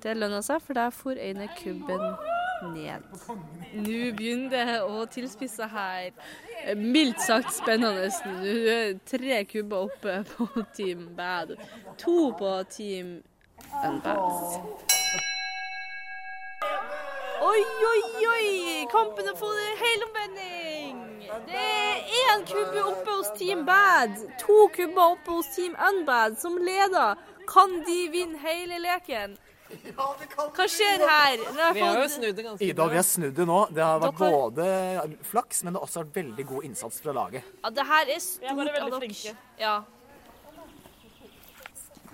det 0.04 0.16
lønna 0.20 0.42
seg, 0.44 0.60
for 0.60 0.76
der 0.76 0.92
for 0.92 1.16
ene 1.16 1.48
kubben 1.56 2.04
ned. 2.76 3.08
Nå 3.72 3.98
begynner 4.12 4.52
det 4.52 4.78
å 4.84 5.06
tilspisse 5.08 5.72
her. 5.72 6.12
Mildt 6.76 7.24
sagt 7.24 7.56
spennende. 7.56 8.12
Nå 8.28 8.54
er 8.76 8.96
tre 9.08 9.44
kubber 9.48 9.88
oppe 9.88 10.20
på 10.36 10.66
Team 10.76 11.08
Bad. 11.16 11.56
To 12.04 12.34
på 12.36 12.58
Team 12.68 13.22
Unbad. 13.80 15.00
Oi, 17.52 17.62
oi, 17.92 18.02
oi! 18.34 18.86
Kampen 18.92 19.26
har 19.28 19.36
fått 19.36 19.58
en 19.60 19.78
helomvending. 19.82 21.00
Det 21.48 21.64
er 21.64 22.12
én 22.22 22.44
kubbe 22.48 22.82
oppe 22.88 23.16
hos 23.18 23.30
Team 23.38 23.64
Bad, 23.68 24.14
to 24.40 24.66
kubber 24.76 25.14
oppe 25.16 25.36
hos 25.38 25.48
Team 25.56 25.76
Unbad, 25.88 26.38
som 26.40 26.56
leder. 26.58 27.16
Kan 27.48 27.80
de 27.86 27.98
vinne 28.12 28.38
hele 28.40 28.78
leken? 28.80 29.36
Hva 29.96 30.66
skjer 30.68 31.00
her? 31.08 31.40
Vi 31.74 31.80
har 31.80 32.00
jo 32.02 32.08
snudd 32.12 32.36
det 32.36 32.44
ganske 32.44 32.66
Ida, 32.66 32.86
vi 32.92 32.98
har 33.00 33.06
snudd 33.08 33.34
det 33.36 33.46
nå. 33.48 33.60
Det 33.72 33.84
har 33.84 34.02
vært 34.02 34.20
både 34.20 34.66
flaks, 35.30 35.62
men 35.64 35.72
det 35.72 35.80
har 35.80 35.88
også 35.88 36.02
vært 36.04 36.18
veldig 36.20 36.46
god 36.52 36.68
innsats 36.68 37.00
fra 37.04 37.16
laget. 37.16 37.48
Ja, 37.64 37.72
det 37.80 37.88
her 37.88 38.12
er 38.16 38.20
stort 38.20 38.44
Vi 38.44 38.52
er 38.52 38.60
bare 38.60 38.76
veldig 38.76 38.86
av 38.86 38.94
dere. 38.96 39.00
flinke. 39.08 39.36
Ja. 39.60 39.76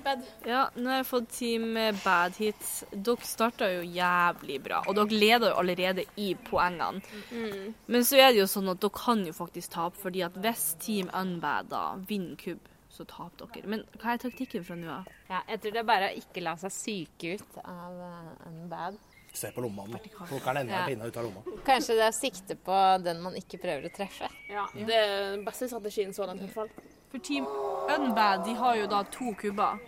Bad. 0.09 0.23
ja, 0.49 0.63
nå 0.77 0.89
har 0.91 1.01
jeg 1.03 1.07
fått 1.09 1.29
Team 1.37 1.75
Bad 2.05 2.37
hit. 2.41 2.65
Dere 2.93 3.29
starta 3.29 3.69
jo 3.73 3.83
jævlig 3.85 4.57
bra, 4.65 4.81
og 4.89 4.97
dere 4.97 5.19
leder 5.21 5.53
jo 5.53 5.59
allerede 5.61 6.05
i 6.17 6.31
poengene. 6.49 7.03
Mm. 7.31 7.75
Men 7.87 8.07
så 8.09 8.17
er 8.23 8.33
det 8.33 8.41
jo 8.43 8.49
sånn 8.49 8.71
at 8.73 8.81
dere 8.81 8.95
kan 8.97 9.25
jo 9.29 9.35
faktisk 9.37 9.75
tape, 9.77 10.01
fordi 10.01 10.25
at 10.27 10.39
hvis 10.41 10.71
Team 10.81 11.11
Unbad 11.13 11.69
da 11.75 11.83
vinner 12.09 12.37
kubb, 12.41 12.65
så 12.89 13.05
taper 13.05 13.51
dere. 13.53 13.69
Men 13.69 13.85
hva 14.01 14.15
er 14.17 14.23
taktikken 14.25 14.65
fra 14.65 14.75
nå 14.81 14.89
av? 14.91 15.13
Ja, 15.29 15.43
jeg 15.53 15.61
tror 15.61 15.77
det 15.77 15.83
er 15.85 15.89
bare 15.93 16.09
å 16.09 16.19
ikke 16.23 16.43
la 16.43 16.57
seg 16.59 16.73
syke 16.75 17.37
ut 17.37 17.61
av 17.65 18.01
Unbad. 18.49 18.97
Se 19.39 19.51
på 19.53 19.61
lomma. 19.61 19.85
Plukker 20.25 20.55
den 20.57 20.71
ene 20.71 20.73
Ja. 20.73 20.87
pinna 20.89 21.05
ut 21.07 21.17
av 21.21 21.25
lomma. 21.29 21.43
Kanskje 21.67 21.95
det 21.99 22.07
er 22.09 22.15
sikte 22.17 22.57
på 22.57 22.79
den 23.05 23.21
man 23.23 23.35
ikke 23.37 23.61
prøver 23.61 23.85
å 23.87 23.93
treffe. 23.95 24.27
Ja, 24.49 24.65
det 24.75 24.89
er 24.97 25.37
den 25.37 25.45
beste 25.45 25.69
strategien 25.69 26.15
så 26.17 26.27
langt 26.27 26.41
i 26.41 26.47
hvert 26.49 26.55
fall. 26.55 26.71
For 27.13 27.19
Team 27.25 27.45
Unbad 27.93 28.45
de 28.45 28.55
har 28.55 28.75
jo 28.77 28.87
da 28.87 29.03
to 29.05 29.35
kubber, 29.39 29.79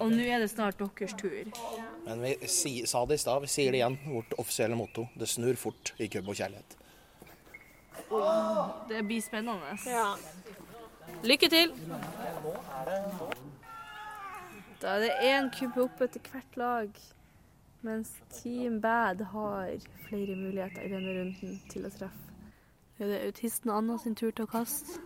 og 0.00 0.12
nå 0.12 0.22
er 0.22 0.38
det 0.42 0.50
snart 0.50 0.78
deres 0.78 1.14
tur. 1.18 1.50
Men 2.06 2.22
vi 2.22 2.34
si, 2.50 2.74
sa 2.86 3.04
det 3.06 3.18
i 3.18 3.22
stad, 3.22 3.42
vi 3.42 3.50
sier 3.50 3.74
det 3.74 3.80
igjen. 3.80 3.98
Vårt 4.06 4.36
offisielle 4.38 4.78
motto. 4.78 5.08
Det 5.18 5.28
snur 5.28 5.58
fort 5.58 5.94
i 5.98 6.08
kubb 6.12 6.28
og 6.30 6.38
kjærlighet. 6.38 6.76
Det 8.88 9.02
blir 9.06 9.22
spennende. 9.24 9.74
Ja. 9.86 10.14
Lykke 11.26 11.48
til! 11.50 11.72
Da 14.82 14.94
er 14.94 15.00
det 15.00 15.12
én 15.24 15.50
kubbe 15.58 15.86
oppe 15.86 16.06
til 16.12 16.22
hvert 16.30 16.56
lag, 16.60 16.90
mens 17.82 18.12
Team 18.30 18.80
Bad 18.80 19.24
har 19.32 19.72
flere 20.08 20.36
muligheter 20.36 20.84
i 20.84 20.92
denne 20.92 21.14
runden 21.18 21.60
til 21.72 21.86
å 21.88 21.90
treffe. 21.90 22.26
Nå 22.96 23.06
er 23.06 23.12
det 23.12 23.22
autisten 23.26 23.72
Anna 23.72 23.98
sin 24.00 24.14
tur 24.16 24.30
til 24.30 24.46
å 24.46 24.50
kaste 24.50 25.00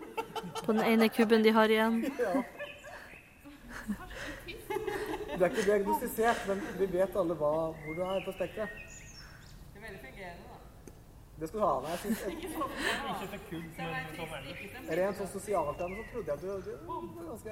på 0.64 0.72
den 0.72 0.82
ene 0.84 1.08
kubben 1.10 1.46
de 1.46 1.54
har 1.54 1.70
igjen. 1.72 2.02
Det 5.30 5.42
er 5.42 5.50
ikke 5.50 5.66
diagnostisert, 5.66 6.40
men 6.48 6.62
vi 6.78 6.86
vet 6.92 7.16
alle 7.16 7.34
hva, 7.38 7.52
hvor 7.84 7.94
du 7.96 8.02
er 8.04 8.24
på 8.26 8.32
spekteret. 8.36 8.70
Det 11.40 11.48
skal 11.48 11.60
du 11.60 11.64
ha 11.64 11.80
med. 11.80 11.88
Jeg 11.90 11.98
synes, 11.98 12.20
Ikke 12.28 12.48
til 13.30 13.40
kult, 13.50 13.78
men 13.78 13.86
sånn 14.16 14.32
ellers. 14.38 14.58
rent 14.98 15.16
sånn 15.20 15.30
sosialt 15.32 15.78
så 15.78 15.86
trodde 16.12 16.28
jeg 16.28 16.34
at 16.34 16.42
du, 16.42 16.46
du, 16.46 16.72
du 16.76 16.84
var 16.90 17.00
ganske 17.30 17.50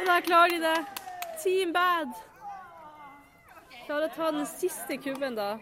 Og 0.00 0.06
Da 0.06 0.16
klarer 0.26 0.50
de 0.50 0.58
det. 0.64 0.80
Team 1.44 1.72
Bad 1.72 2.08
klarer 3.86 4.06
å 4.08 4.14
ta 4.16 4.30
den 4.34 4.46
siste 4.50 4.98
kubben, 5.02 5.38
da. 5.38 5.52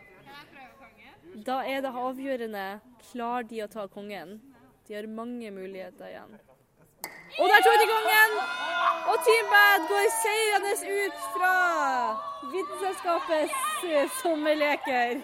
Da 1.44 1.60
er 1.68 1.84
det 1.84 1.92
avgjørende. 1.92 2.66
Klarer 3.08 3.46
de 3.48 3.62
å 3.64 3.66
ta 3.72 3.86
kongen? 3.88 4.34
De 4.86 4.94
har 4.94 5.06
mange 5.08 5.48
muligheter 5.50 6.10
igjen. 6.10 6.34
Og 7.38 7.48
der 7.48 7.62
tok 7.64 7.78
de 7.80 7.86
kongen! 7.88 8.34
Og 9.08 9.22
Team 9.24 9.48
Bad 9.52 9.86
går 9.88 10.08
seirende 10.18 10.72
ut 11.00 11.22
fra 11.32 11.54
Vitenselskapets 12.52 13.84
eh, 13.88 14.10
sommerleker. 14.20 15.22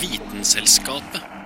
Vitenselskapet. 0.00 1.37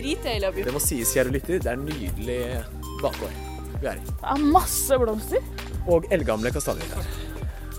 Dritdeilig 0.00 0.48
å 0.48 0.52
bli 0.54 0.64
Det 0.64 0.74
må 0.74 0.80
sies, 0.82 1.12
kjære 1.14 1.34
lytter, 1.34 1.60
det 1.60 1.72
er 1.72 1.80
nydelig 1.80 2.40
bakgård 3.02 3.34
vi 3.80 3.88
er 3.88 4.00
i. 4.00 4.04
Det 4.08 4.32
er 4.34 4.46
masse 4.52 4.96
blomster. 5.00 5.44
Og 5.90 6.08
eldgamle 6.12 6.52
kastanjer 6.52 6.96
her. 6.96 7.12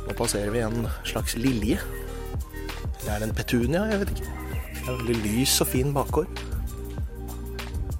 Nå 0.07 0.15
passerer 0.17 0.53
vi 0.53 0.63
en 0.65 0.87
slags 1.07 1.35
lilje. 1.37 1.77
Det 3.01 3.09
er 3.09 3.25
en 3.25 3.33
petunia, 3.37 3.85
jeg 3.91 4.01
vet 4.03 4.13
ikke. 4.15 4.37
Det 4.71 4.81
er 4.81 4.97
veldig 5.01 5.17
lys 5.25 5.57
og 5.61 5.69
fin 5.69 5.93
bakgård. 5.93 6.41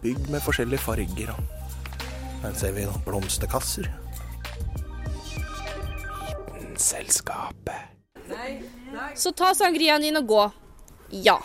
Bygd 0.02 0.32
med 0.34 0.42
forskjellige 0.42 0.82
farger. 0.82 1.34
Her 2.42 2.58
ser 2.58 2.74
vi 2.74 2.88
noen 2.90 3.06
blomsterkasser. 3.06 3.90
Vitenselskapet. 6.82 7.88
Så 9.16 9.32
ta 9.38 9.54
sangriaen 9.54 10.02
din 10.02 10.18
og 10.18 10.28
gå. 10.28 10.44
Ja. 11.12 11.38